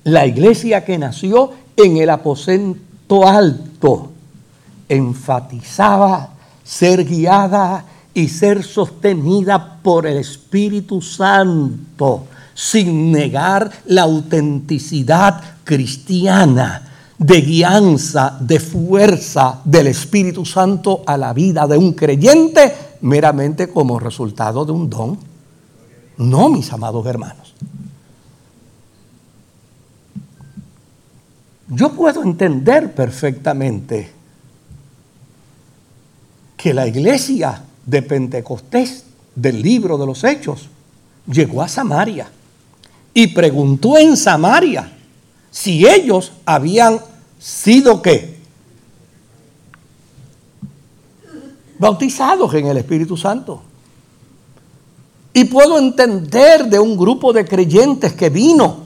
la 0.06 0.26
iglesia 0.26 0.84
que 0.84 0.98
nació 0.98 1.52
en 1.76 1.98
el 1.98 2.10
aposento 2.10 3.28
alto 3.28 4.12
enfatizaba 4.90 6.30
ser 6.64 7.06
guiada 7.06 7.86
y 8.14 8.28
ser 8.28 8.64
sostenida 8.64 9.80
por 9.82 10.06
el 10.06 10.18
Espíritu 10.18 11.02
Santo, 11.02 12.26
sin 12.54 13.12
negar 13.12 13.72
la 13.86 14.04
autenticidad 14.04 15.42
cristiana 15.64 16.90
de 17.18 17.42
guianza, 17.42 18.38
de 18.40 18.60
fuerza 18.60 19.62
del 19.64 19.88
Espíritu 19.88 20.46
Santo 20.46 21.04
a 21.06 21.18
la 21.18 21.34
vida 21.34 21.66
de 21.68 21.78
un 21.78 21.94
creyente 21.94 22.74
meramente 23.02 23.70
como 23.70 24.00
resultado 24.00 24.66
de 24.66 24.72
un 24.72 24.90
don. 24.90 25.18
No, 26.18 26.50
mis 26.50 26.72
amados 26.72 27.06
hermanos. 27.06 27.53
Yo 31.76 31.94
puedo 31.94 32.22
entender 32.22 32.94
perfectamente 32.94 34.12
que 36.56 36.74
la 36.74 36.88
iglesia 36.88 37.64
de 37.86 38.02
Pentecostés 38.04 39.06
del 39.34 39.62
libro 39.62 39.98
de 39.98 40.06
los 40.06 40.24
Hechos 40.24 40.70
llegó 41.26 41.64
a 41.64 41.68
Samaria 41.68 42.30
y 43.14 43.28
preguntó 43.28 43.98
en 43.98 44.16
Samaria 44.16 44.92
si 45.50 45.88
ellos 45.88 46.34
habían 46.46 47.00
sido 47.40 48.04
qué? 48.04 48.38
Bautizados 51.80 52.54
en 52.54 52.68
el 52.68 52.78
Espíritu 52.78 53.18
Santo. 53.18 53.64
Y 55.34 55.46
puedo 55.46 55.80
entender 55.80 56.70
de 56.70 56.78
un 56.78 56.96
grupo 56.96 57.34
de 57.34 57.46
creyentes 57.46 58.14
que 58.14 58.30
vino 58.30 58.83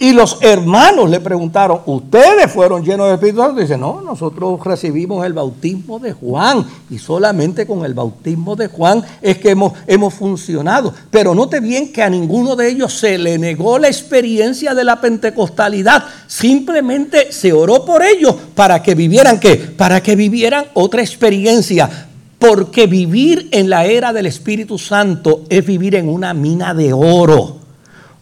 y 0.00 0.12
los 0.12 0.38
hermanos 0.42 1.10
le 1.10 1.18
preguntaron, 1.18 1.80
¿ustedes 1.86 2.52
fueron 2.52 2.84
llenos 2.84 3.08
de 3.08 3.14
Espíritu 3.14 3.40
Santo? 3.40 3.60
dice, 3.60 3.76
no, 3.76 4.00
nosotros 4.00 4.60
recibimos 4.62 5.26
el 5.26 5.32
bautismo 5.32 5.98
de 5.98 6.12
Juan 6.12 6.64
y 6.88 6.98
solamente 6.98 7.66
con 7.66 7.84
el 7.84 7.94
bautismo 7.94 8.54
de 8.54 8.68
Juan 8.68 9.02
es 9.20 9.38
que 9.38 9.50
hemos, 9.50 9.72
hemos 9.88 10.14
funcionado. 10.14 10.94
Pero 11.10 11.34
note 11.34 11.58
bien 11.58 11.92
que 11.92 12.04
a 12.04 12.10
ninguno 12.10 12.54
de 12.54 12.68
ellos 12.68 12.96
se 12.96 13.18
le 13.18 13.38
negó 13.38 13.80
la 13.80 13.88
experiencia 13.88 14.72
de 14.72 14.84
la 14.84 15.00
pentecostalidad. 15.00 16.04
Simplemente 16.28 17.32
se 17.32 17.52
oró 17.52 17.84
por 17.84 18.04
ellos 18.04 18.36
para 18.54 18.80
que 18.80 18.94
vivieran 18.94 19.40
qué? 19.40 19.56
Para 19.56 20.00
que 20.00 20.14
vivieran 20.14 20.66
otra 20.74 21.00
experiencia. 21.00 22.08
Porque 22.38 22.86
vivir 22.86 23.48
en 23.50 23.68
la 23.68 23.84
era 23.86 24.12
del 24.12 24.26
Espíritu 24.26 24.78
Santo 24.78 25.42
es 25.48 25.66
vivir 25.66 25.96
en 25.96 26.08
una 26.08 26.34
mina 26.34 26.72
de 26.72 26.92
oro. 26.92 27.57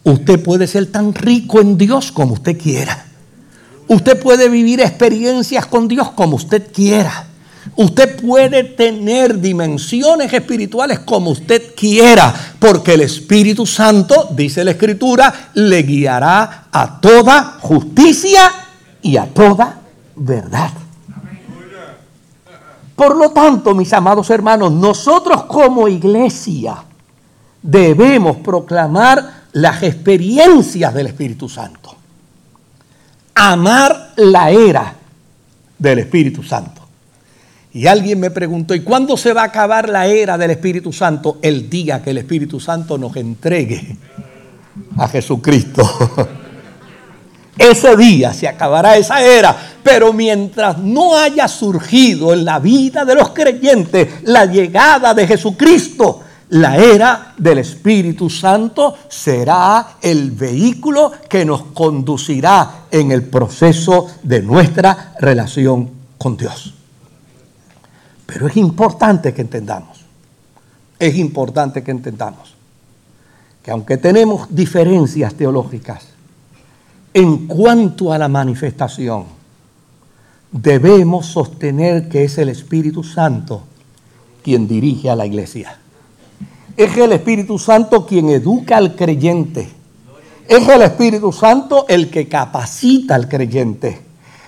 Usted 0.07 0.41
puede 0.41 0.67
ser 0.67 0.89
tan 0.89 1.13
rico 1.13 1.59
en 1.59 1.77
Dios 1.77 2.13
como 2.13 2.35
usted 2.35 2.57
quiera. 2.57 3.07
Usted 3.89 4.17
puede 4.17 4.47
vivir 4.47 4.79
experiencias 4.79 5.65
con 5.65 5.89
Dios 5.89 6.11
como 6.11 6.37
usted 6.37 6.71
quiera. 6.71 7.27
Usted 7.75 8.17
puede 8.21 8.63
tener 8.63 9.37
dimensiones 9.37 10.31
espirituales 10.31 10.99
como 10.99 11.31
usted 11.31 11.75
quiera, 11.75 12.33
porque 12.57 12.93
el 12.93 13.01
Espíritu 13.01 13.65
Santo, 13.65 14.29
dice 14.31 14.63
la 14.63 14.71
Escritura, 14.71 15.49
le 15.55 15.83
guiará 15.83 16.67
a 16.71 17.01
toda 17.01 17.57
justicia 17.59 18.49
y 19.01 19.17
a 19.17 19.25
toda 19.25 19.81
verdad. 20.15 20.71
Por 22.95 23.17
lo 23.17 23.31
tanto, 23.31 23.75
mis 23.75 23.91
amados 23.91 24.29
hermanos, 24.29 24.71
nosotros 24.71 25.43
como 25.43 25.89
iglesia 25.89 26.77
debemos 27.61 28.37
proclamar 28.37 29.46
las 29.57 29.81
experiencias 29.81 30.93
del 30.93 31.07
Espíritu 31.07 31.49
Santo. 31.49 31.95
Amar 33.33 34.13
la 34.17 34.51
era 34.51 34.93
del 35.79 35.99
Espíritu 35.99 36.43
Santo. 36.43 36.81
Y 37.73 37.87
alguien 37.87 38.19
me 38.19 38.29
preguntó, 38.29 38.75
¿y 38.75 38.81
cuándo 38.81 39.17
se 39.17 39.33
va 39.33 39.41
a 39.41 39.45
acabar 39.45 39.89
la 39.89 40.05
era 40.05 40.37
del 40.37 40.51
Espíritu 40.51 40.93
Santo? 40.93 41.39
El 41.41 41.69
día 41.69 42.03
que 42.03 42.11
el 42.11 42.19
Espíritu 42.19 42.59
Santo 42.59 42.99
nos 42.99 43.15
entregue 43.15 43.97
a 44.95 45.07
Jesucristo. 45.07 45.83
Ese 47.57 47.97
día 47.97 48.33
se 48.35 48.47
acabará 48.47 48.97
esa 48.97 49.19
era, 49.19 49.57
pero 49.81 50.13
mientras 50.13 50.77
no 50.77 51.17
haya 51.17 51.47
surgido 51.47 52.31
en 52.31 52.45
la 52.45 52.59
vida 52.59 53.03
de 53.03 53.15
los 53.15 53.29
creyentes 53.29 54.07
la 54.21 54.45
llegada 54.45 55.15
de 55.15 55.25
Jesucristo, 55.25 56.21
la 56.49 56.77
era 56.77 57.33
del 57.37 57.57
Espíritu 57.57 58.29
Santo 58.29 58.95
será 59.09 59.97
el 60.01 60.31
vehículo 60.31 61.11
que 61.29 61.43
nos 61.43 61.63
conducirá 61.73 62.85
en 62.89 63.11
el 63.11 63.23
proceso 63.23 64.07
de 64.23 64.41
nuestra 64.41 65.13
relación 65.19 65.89
con 66.17 66.37
Dios. 66.37 66.73
Pero 68.25 68.47
es 68.47 68.57
importante 68.57 69.33
que 69.33 69.41
entendamos, 69.41 69.99
es 70.99 71.15
importante 71.15 71.83
que 71.83 71.91
entendamos 71.91 72.55
que 73.61 73.71
aunque 73.71 73.97
tenemos 73.97 74.47
diferencias 74.49 75.33
teológicas, 75.33 76.07
en 77.13 77.47
cuanto 77.47 78.13
a 78.13 78.17
la 78.17 78.29
manifestación, 78.29 79.25
debemos 80.51 81.25
sostener 81.25 82.07
que 82.07 82.23
es 82.23 82.37
el 82.37 82.47
Espíritu 82.47 83.03
Santo 83.03 83.63
quien 84.41 84.69
dirige 84.69 85.09
a 85.09 85.15
la 85.17 85.25
iglesia. 85.25 85.77
Es 86.77 86.95
el 86.95 87.11
Espíritu 87.11 87.57
Santo 87.57 88.05
quien 88.05 88.29
educa 88.29 88.77
al 88.77 88.95
creyente. 88.95 89.67
Es 90.47 90.69
el 90.69 90.83
Espíritu 90.83 91.33
Santo 91.33 91.87
el 91.89 92.11
que 92.11 92.27
capacita 92.27 93.15
al 93.15 93.27
creyente. 93.27 93.99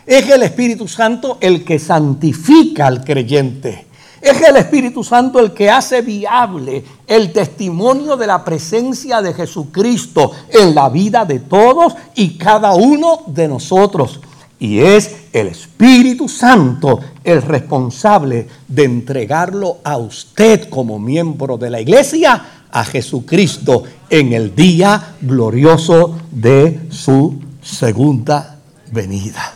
Es 0.05 0.29
el 0.29 0.43
Espíritu 0.43 0.87
Santo 0.87 1.39
el 1.41 1.65
que 1.65 1.79
santifica 1.79 2.85
al 2.85 3.03
creyente. 3.03 3.87
Es 4.21 4.39
el 4.43 4.57
Espíritu 4.57 5.03
Santo 5.03 5.39
el 5.39 5.53
que 5.55 5.71
hace 5.71 6.03
viable 6.03 6.83
el 7.07 7.33
testimonio 7.33 8.15
de 8.15 8.27
la 8.27 8.45
presencia 8.45 9.23
de 9.23 9.33
Jesucristo 9.33 10.31
en 10.49 10.75
la 10.75 10.87
vida 10.89 11.25
de 11.25 11.39
todos 11.39 11.95
y 12.13 12.37
cada 12.37 12.75
uno 12.75 13.23
de 13.25 13.47
nosotros. 13.47 14.19
Y 14.59 14.79
es 14.79 15.15
el 15.31 15.47
Espíritu 15.47 16.27
Santo 16.27 16.99
el 17.23 17.41
responsable 17.41 18.47
de 18.67 18.83
entregarlo 18.83 19.77
a 19.83 19.97
usted 19.97 20.67
como 20.69 20.99
miembro 20.99 21.57
de 21.57 21.69
la 21.69 21.79
iglesia, 21.79 22.65
a 22.69 22.83
Jesucristo, 22.83 23.83
en 24.09 24.33
el 24.33 24.53
día 24.53 25.15
glorioso 25.21 26.17
de 26.29 26.87
su 26.89 27.39
segunda 27.61 28.59
venida. 28.91 29.53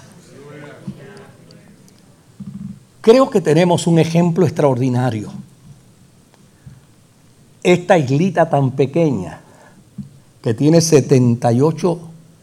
Creo 3.02 3.30
que 3.30 3.42
tenemos 3.42 3.86
un 3.88 4.00
ejemplo 4.00 4.46
extraordinario. 4.46 5.30
Esta 7.62 7.98
islita 7.98 8.50
tan 8.50 8.72
pequeña, 8.72 9.42
que 10.42 10.54
tiene 10.54 10.80
78 10.80 12.00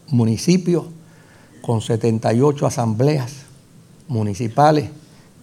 municipios, 0.09 0.85
con 1.61 1.81
78 1.81 2.65
asambleas 2.65 3.43
municipales, 4.07 4.89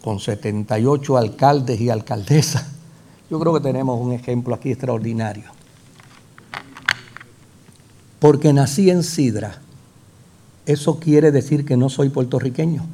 con 0.03 0.21
78 0.21 1.17
alcaldes 1.17 1.81
y 1.81 1.91
alcaldesas. 1.91 2.67
Yo 3.31 3.39
creo 3.39 3.55
que 3.55 3.61
tenemos 3.61 4.01
un 4.01 4.13
ejemplo 4.13 4.55
aquí 4.55 4.71
extraordinario. 4.71 5.45
Porque 8.19 8.53
nací 8.53 8.91
en 8.91 9.03
Sidra, 9.03 9.61
eso 10.67 10.99
quiere 10.99 11.31
decir 11.31 11.65
que 11.65 11.77
no 11.77 11.89
soy 11.89 12.09
puertorriqueño 12.09 12.85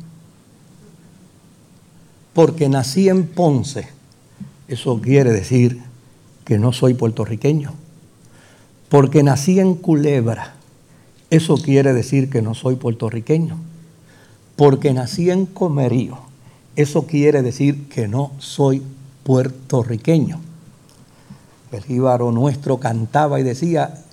porque 2.35 2.69
nací 2.69 3.09
en 3.09 3.27
Ponce, 3.29 3.87
eso 4.67 5.01
quiere 5.01 5.31
decir 5.31 5.81
que 6.45 6.59
no 6.59 6.73
soy 6.73 6.95
puertorriqueño. 6.95 7.73
Porque 8.89 9.23
nací 9.23 9.61
en 9.61 9.77
Culebra, 9.77 10.55
eso 11.35 11.57
quiere 11.57 11.93
decir 11.93 12.31
que 12.31 12.43
no 12.43 12.55
soy 12.55 12.77
puertorriqueño. 12.77 13.59
Porque 14.55 14.93
nací 14.93 15.31
en 15.31 15.47
Comerío, 15.47 16.19
eso 16.77 17.07
quiere 17.07 17.43
decir 17.43 17.89
que 17.89 18.07
no 18.07 18.31
soy 18.39 18.83
puertorriqueño. 19.25 20.41
El 21.73 21.83
jíbaro 21.83 22.31
nuestro 22.31 22.79
cantaba 22.79 23.41
y 23.41 23.43
decía 23.43 24.05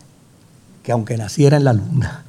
que 0.81 0.91
aunque 0.91 1.15
naciera 1.15 1.57
en 1.57 1.63
la 1.63 1.73
luna, 1.73 2.25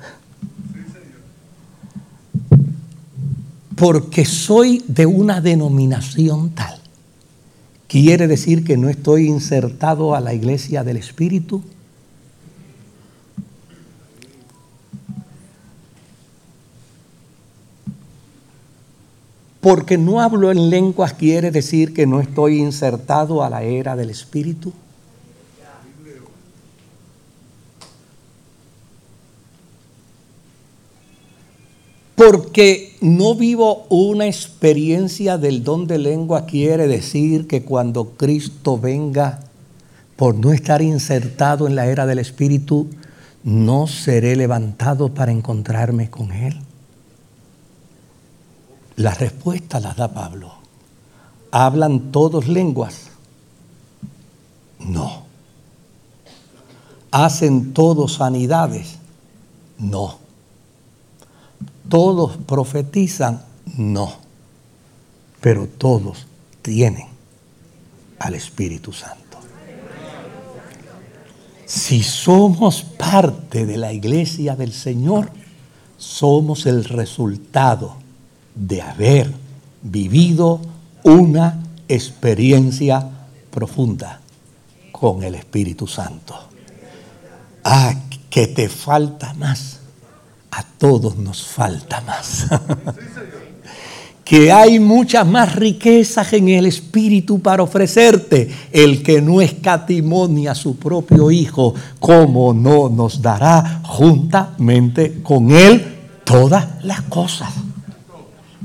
porque 3.77 4.27
soy 4.27 4.85
de 4.89 5.07
una 5.07 5.41
denominación 5.41 6.51
tal, 6.51 6.79
¿quiere 7.89 8.27
decir 8.27 8.63
que 8.63 8.77
no 8.77 8.91
estoy 8.91 9.27
insertado 9.27 10.15
a 10.15 10.21
la 10.21 10.35
iglesia 10.35 10.85
del 10.85 10.99
Espíritu? 10.99 11.63
Porque 19.63 19.97
no 19.97 20.21
hablo 20.21 20.51
en 20.51 20.71
lenguas 20.71 21.15
quiere 21.15 21.53
decir 21.53 21.95
que 21.95 22.05
no 22.05 22.21
estoy 22.21 22.59
insertado 22.59 23.45
a 23.45 23.49
la 23.49 23.63
era 23.63 23.95
del 23.95 24.11
Espíritu. 24.11 24.73
Porque 32.17 32.97
no 33.01 33.37
vivo 33.37 33.87
una 33.89 34.27
experiencia 34.27 35.39
del 35.39 35.63
don 35.63 35.87
de 35.87 35.99
lengua 35.99 36.45
quiere 36.45 36.89
decir 36.89 37.47
que 37.47 37.63
cuando 37.63 38.17
Cristo 38.17 38.79
venga, 38.79 39.45
por 40.17 40.35
no 40.35 40.53
estar 40.53 40.83
insertado 40.83 41.69
en 41.69 41.77
la 41.77 41.87
era 41.87 42.05
del 42.07 42.19
Espíritu, 42.19 42.89
no 43.45 43.87
seré 43.87 44.35
levantado 44.35 45.15
para 45.15 45.31
encontrarme 45.31 46.11
con 46.11 46.33
Él. 46.33 46.59
La 48.97 49.15
respuesta 49.15 49.81
la 49.81 49.95
da 49.95 50.13
Pablo. 50.13 50.53
¿Hablan 51.51 52.13
todos 52.13 52.49
lenguas? 52.49 53.09
No. 54.79 55.23
¿Hacen 57.11 57.73
todos 57.75 58.15
sanidades? 58.15 58.99
No 59.79 60.23
todos 61.93 62.39
profetizan, 62.47 63.43
no, 63.77 64.15
pero 65.43 65.67
todos 65.67 66.27
tienen 66.63 67.07
al 68.19 68.35
Espíritu 68.35 68.95
Santo. 68.95 69.39
Si 71.67 72.03
somos 72.03 72.83
parte 72.83 73.67
de 73.67 73.77
la 73.77 73.93
iglesia 73.93 74.57
del 74.57 74.73
Señor, 74.73 75.31
somos 75.99 76.65
el 76.65 76.85
resultado 76.85 77.97
de 78.55 78.83
haber 78.83 79.33
vivido 79.83 80.61
una 81.03 81.63
experiencia 81.89 83.09
profunda 83.51 84.21
con 84.91 85.23
el 85.23 85.35
Espíritu 85.35 85.87
Santo. 85.87 86.35
Ah, 87.65 87.95
que 88.31 88.47
te 88.47 88.69
falta 88.69 89.35
más 89.35 89.83
a 90.53 90.63
todos 90.63 91.17
nos 91.17 91.43
falta 91.43 92.03
más. 92.03 92.47
que 94.25 94.53
hay 94.53 94.79
muchas 94.79 95.27
más 95.27 95.57
riquezas 95.57 96.33
en 96.35 96.51
el 96.51 96.67
Espíritu 96.67 97.41
para 97.41 97.63
ofrecerte. 97.63 98.51
El 98.71 99.03
que 99.03 99.21
no 99.23 99.41
escatimonia 99.41 100.53
a 100.53 100.55
su 100.55 100.77
propio 100.77 101.31
Hijo, 101.31 101.75
¿cómo 101.99 102.53
no 102.53 102.91
nos 102.91 103.21
dará 103.23 103.81
juntamente 103.83 105.23
con 105.23 105.51
Él 105.51 105.97
todas 106.25 106.85
las 106.85 107.01
cosas? 107.03 107.51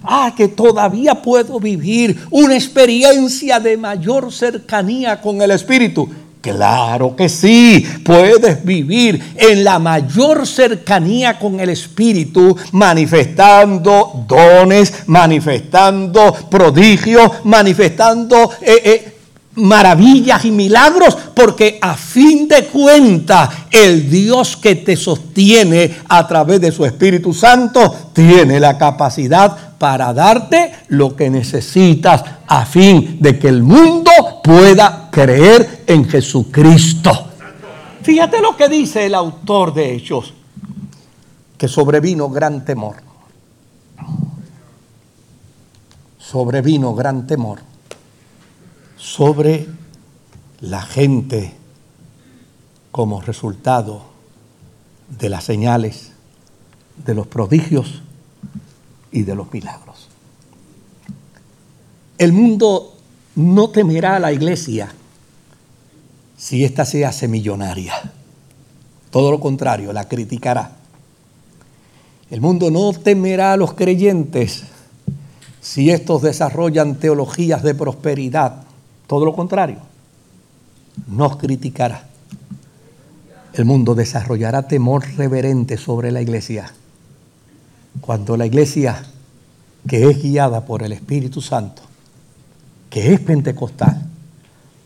Ah, 0.10 0.34
que 0.36 0.48
todavía 0.48 1.16
puedo 1.16 1.60
vivir 1.60 2.18
una 2.32 2.56
experiencia 2.56 3.60
de 3.60 3.76
mayor 3.76 4.32
cercanía 4.32 5.20
con 5.20 5.42
el 5.42 5.52
Espíritu. 5.52 6.08
Claro 6.40 7.14
que 7.14 7.28
sí, 7.28 7.86
puedes 8.06 8.64
vivir 8.64 9.22
en 9.36 9.66
la 9.66 9.80
mayor 9.80 10.48
cercanía 10.48 11.38
con 11.38 11.60
el 11.60 11.70
Espíritu, 11.70 12.56
manifestando 12.72 14.24
dones, 14.26 14.94
manifestando 15.08 16.34
prodigios, 16.50 17.30
manifestando 17.44 18.52
eh, 18.62 18.82
eh, 18.86 19.17
maravillas 19.58 20.46
y 20.46 20.52
milagros, 20.52 21.18
porque 21.34 21.78
a 21.82 21.96
fin 21.96 22.48
de 22.48 22.68
cuentas 22.68 23.50
el 23.72 24.10
Dios 24.10 24.56
que 24.58 24.76
te 24.76 24.96
sostiene 24.96 25.98
a 26.08 26.28
través 26.28 26.62
de 26.62 26.72
su 26.72 26.86
Espíritu 26.86 27.34
Santo 27.34 28.12
tiene 28.14 28.60
la 28.60 28.78
capacidad 28.78 29.76
para 29.78 30.14
darte 30.14 30.74
lo 30.90 31.16
que 31.16 31.30
necesitas 31.30 32.24
a 32.48 32.66
fin 32.66 33.18
de 33.20 33.38
que 33.38 33.50
el 33.50 33.64
mundo 33.64 34.12
pueda 34.44 35.10
creer 35.12 35.84
en 35.88 36.08
Jesucristo. 36.08 37.28
Fíjate 38.02 38.42
lo 38.42 38.56
que 38.56 38.70
dice 38.70 39.06
el 39.06 39.16
autor 39.16 39.74
de 39.74 39.96
Hechos, 39.96 40.34
que 41.58 41.68
sobrevino 41.68 42.30
gran 42.30 42.64
temor. 42.64 42.96
Sobrevino 46.20 46.94
gran 46.94 47.26
temor 47.26 47.60
sobre 48.98 49.68
la 50.60 50.82
gente 50.82 51.54
como 52.92 53.22
resultado 53.22 54.04
de 55.20 55.30
las 55.30 55.44
señales, 55.44 56.12
de 57.06 57.14
los 57.14 57.28
prodigios 57.28 58.02
y 59.12 59.24
de 59.24 59.36
los 59.36 59.52
milagros. 59.54 60.08
El 62.18 62.34
mundo 62.34 62.96
no 63.36 63.70
temerá 63.70 64.16
a 64.16 64.20
la 64.20 64.34
iglesia 64.34 64.92
si 66.36 66.64
ésta 66.64 66.86
se 66.86 67.06
hace 67.06 67.28
millonaria. 67.28 67.94
Todo 69.12 69.32
lo 69.32 69.40
contrario, 69.40 69.94
la 69.94 70.08
criticará. 70.08 70.76
El 72.30 72.42
mundo 72.42 72.70
no 72.72 72.92
temerá 72.94 73.54
a 73.54 73.58
los 73.58 73.74
creyentes 73.74 74.64
si 75.62 75.92
estos 75.92 76.22
desarrollan 76.22 76.96
teologías 76.96 77.64
de 77.64 77.76
prosperidad. 77.76 78.67
Todo 79.08 79.26
lo 79.26 79.34
contrario, 79.36 79.80
nos 81.08 81.38
criticará. 81.38 82.04
el 83.54 83.66
mundo 83.66 83.96
desarrollará 83.96 84.68
temor 84.68 85.04
reverente 85.18 85.78
sobre 85.78 86.12
la 86.12 86.22
iglesia 86.22 86.72
cuando 88.02 88.38
la 88.38 88.46
iglesia 88.46 89.04
que 89.88 90.10
es 90.10 90.22
guiada 90.22 90.66
por 90.66 90.84
el 90.84 90.92
Espíritu 90.92 91.42
Santo, 91.42 91.82
que 92.90 93.14
es 93.14 93.20
pentecostal, 93.20 94.06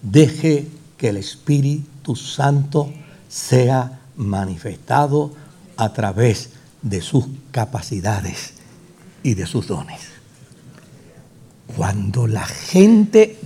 deje 0.02 0.68
que 0.98 1.10
el 1.10 1.18
Espíritu 1.18 2.16
Santo 2.16 2.92
sea 3.28 4.00
manifestado 4.16 5.34
a 5.78 5.92
través 5.94 6.52
de 6.82 7.02
sus 7.02 7.26
capacidades 7.52 8.54
y 9.24 9.34
de 9.34 9.46
sus 9.48 9.68
dones. 9.68 10.02
Cuando 11.76 12.28
la 12.28 12.46
gente 12.46 13.40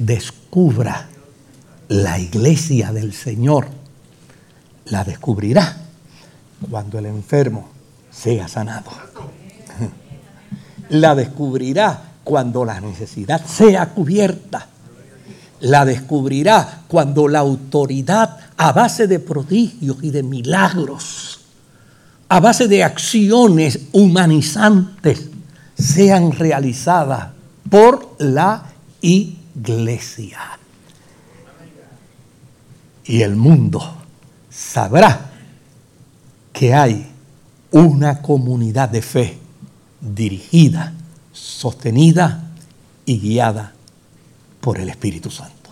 la 1.89 2.18
iglesia 2.18 2.93
del 2.93 3.12
Señor, 3.12 3.68
la 4.86 5.03
descubrirá 5.03 5.78
cuando 6.70 6.97
el 6.97 7.08
enfermo 7.08 7.68
sea 8.10 8.47
sanado. 8.47 8.89
La 10.89 11.14
descubrirá 11.14 12.12
cuando 12.24 12.64
la 12.64 12.80
necesidad 12.80 13.45
sea 13.45 13.89
cubierta. 13.89 14.68
La 15.60 15.84
descubrirá 15.84 16.84
cuando 16.88 17.28
la 17.28 17.39
autoridad 17.39 18.38
a 18.56 18.72
base 18.72 19.08
de 19.08 19.20
prodigios 19.20 19.97
y 20.03 20.12
de 20.12 20.24
milagros, 20.24 21.41
a 22.30 22.39
base 22.39 22.70
de 22.70 22.84
acciones 22.84 23.88
humanizantes, 23.91 25.30
sean 25.78 26.32
realizadas 26.32 27.30
por 27.70 28.16
la 28.20 28.64
iglesia. 29.56 30.39
Y 33.06 33.22
el 33.22 33.36
mundo 33.36 33.82
sabrá 34.49 35.32
que 36.51 36.74
hay 36.74 37.06
una 37.72 38.22
comunidad 38.22 38.89
de 38.89 39.01
fe 39.01 39.38
dirigida, 40.01 40.93
sostenida 41.32 42.51
y 43.06 43.20
guiada 43.20 43.74
por 44.62 44.80
el 44.80 44.89
Espíritu 44.89 45.30
Santo. 45.30 45.72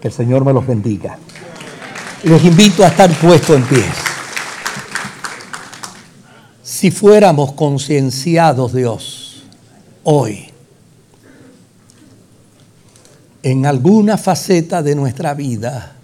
Que 0.00 0.08
el 0.08 0.14
Señor 0.14 0.44
me 0.44 0.52
los 0.52 0.66
bendiga. 0.66 1.18
Les 2.24 2.44
invito 2.44 2.84
a 2.84 2.88
estar 2.88 3.10
puestos 3.18 3.56
en 3.56 3.64
pie. 3.64 3.84
Si 6.62 6.90
fuéramos 6.90 7.52
concienciados, 7.52 8.72
Dios, 8.72 9.42
hoy, 10.04 10.51
en 13.42 13.66
alguna 13.66 14.16
faceta 14.16 14.82
de 14.82 14.94
nuestra 14.94 15.34
vida, 15.34 15.96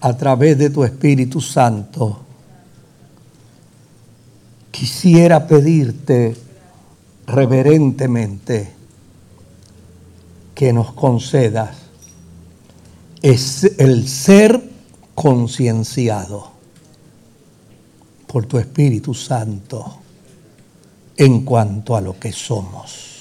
a 0.00 0.16
través 0.16 0.58
de 0.58 0.70
tu 0.70 0.84
Espíritu 0.84 1.40
Santo, 1.40 2.20
quisiera 4.70 5.46
pedirte 5.46 6.36
reverentemente 7.26 8.72
que 10.54 10.72
nos 10.72 10.92
concedas 10.92 11.76
el 13.22 14.06
ser 14.08 14.62
concienciado 15.14 16.52
por 18.26 18.46
tu 18.46 18.58
Espíritu 18.58 19.14
Santo 19.14 19.98
en 21.16 21.44
cuanto 21.44 21.96
a 21.96 22.00
lo 22.00 22.18
que 22.18 22.32
somos, 22.32 23.15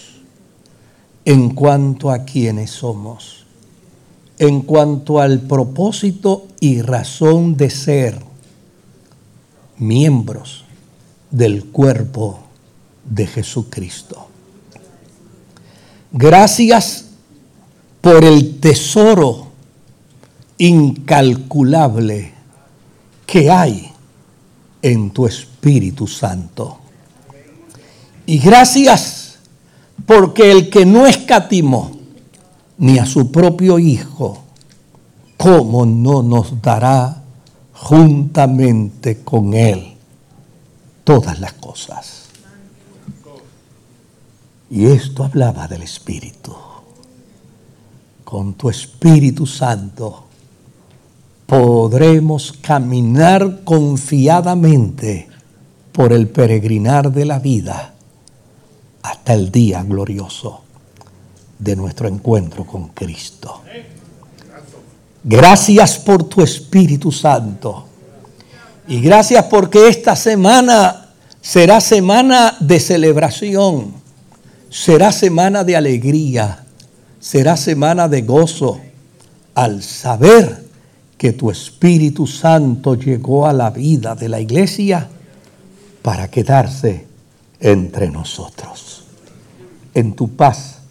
en 1.25 1.49
cuanto 1.49 2.11
a 2.11 2.23
quienes 2.23 2.69
somos, 2.69 3.45
en 4.37 4.61
cuanto 4.61 5.19
al 5.19 5.41
propósito 5.41 6.47
y 6.59 6.81
razón 6.81 7.57
de 7.57 7.71
ser 7.71 8.19
miembros 9.77 10.65
del 11.31 11.65
cuerpo 11.65 12.39
de 13.03 13.25
Jesucristo. 13.25 14.27
Gracias 16.11 17.05
por 18.01 18.23
el 18.23 18.59
tesoro 18.59 19.47
incalculable 20.59 22.31
que 23.25 23.49
hay 23.49 23.91
en 24.81 25.09
tu 25.09 25.25
Espíritu 25.25 26.05
Santo. 26.05 26.77
Y 28.27 28.37
gracias 28.37 29.24
porque 30.05 30.51
el 30.51 30.69
que 30.69 30.85
no 30.85 31.07
escatimó 31.07 31.91
ni 32.77 32.99
a 32.99 33.05
su 33.05 33.31
propio 33.31 33.79
Hijo, 33.79 34.43
¿cómo 35.37 35.85
no 35.85 36.23
nos 36.23 36.61
dará 36.61 37.23
juntamente 37.73 39.19
con 39.23 39.53
Él 39.53 39.95
todas 41.03 41.39
las 41.39 41.53
cosas. 41.53 42.23
Y 44.69 44.87
esto 44.87 45.23
hablaba 45.23 45.67
del 45.67 45.83
Espíritu. 45.83 46.53
Con 48.23 48.55
tu 48.55 48.69
Espíritu 48.69 49.45
Santo 49.45 50.25
podremos 51.45 52.53
caminar 52.53 53.63
confiadamente 53.63 55.29
por 55.91 56.11
el 56.11 56.27
peregrinar 56.27 57.11
de 57.11 57.25
la 57.25 57.37
vida 57.37 57.93
hasta 59.05 59.33
el 59.33 59.51
día 59.51 59.83
glorioso 59.83 60.61
de 61.59 61.75
nuestro 61.75 62.07
encuentro 62.07 62.65
con 62.65 62.89
Cristo. 62.89 63.61
Gracias 65.23 65.99
por 65.99 66.23
tu 66.23 66.41
Espíritu 66.41 67.11
Santo 67.11 67.87
y 68.87 69.01
gracias 69.01 69.45
porque 69.45 69.87
esta 69.89 70.15
semana 70.15 71.09
será 71.41 71.81
semana 71.81 72.57
de 72.59 72.79
celebración, 72.79 73.93
será 74.69 75.11
semana 75.11 75.63
de 75.63 75.75
alegría, 75.75 76.63
será 77.19 77.57
semana 77.57 78.07
de 78.07 78.21
gozo 78.23 78.79
al 79.53 79.81
saber 79.81 80.65
que 81.17 81.33
tu 81.33 81.49
Espíritu 81.49 82.27
Santo 82.27 82.95
llegó 82.95 83.47
a 83.47 83.53
la 83.53 83.69
vida 83.69 84.15
de 84.15 84.29
la 84.29 84.39
iglesia 84.39 85.07
para 86.01 86.29
quedarse 86.29 87.07
entre 87.59 88.09
nosotros. 88.09 88.84
En 89.95 90.15
tu 90.15 90.35
paz 90.35 90.81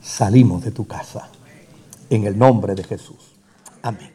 salimos 0.00 0.62
de 0.62 0.70
tu 0.70 0.86
casa. 0.86 1.28
En 2.08 2.24
el 2.24 2.38
nombre 2.38 2.76
de 2.76 2.84
Jesús. 2.84 3.34
Amén 3.82 4.12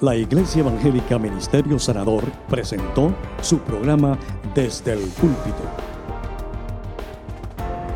la 0.00 0.14
Iglesia 0.14 0.60
Evangélica 0.60 1.18
Ministerio 1.18 1.76
Sanador 1.78 2.24
presentó 2.48 3.12
su 3.42 3.58
programa 3.58 4.18
Desde 4.54 4.92
el 4.92 5.00
Púlpito. 5.00 5.62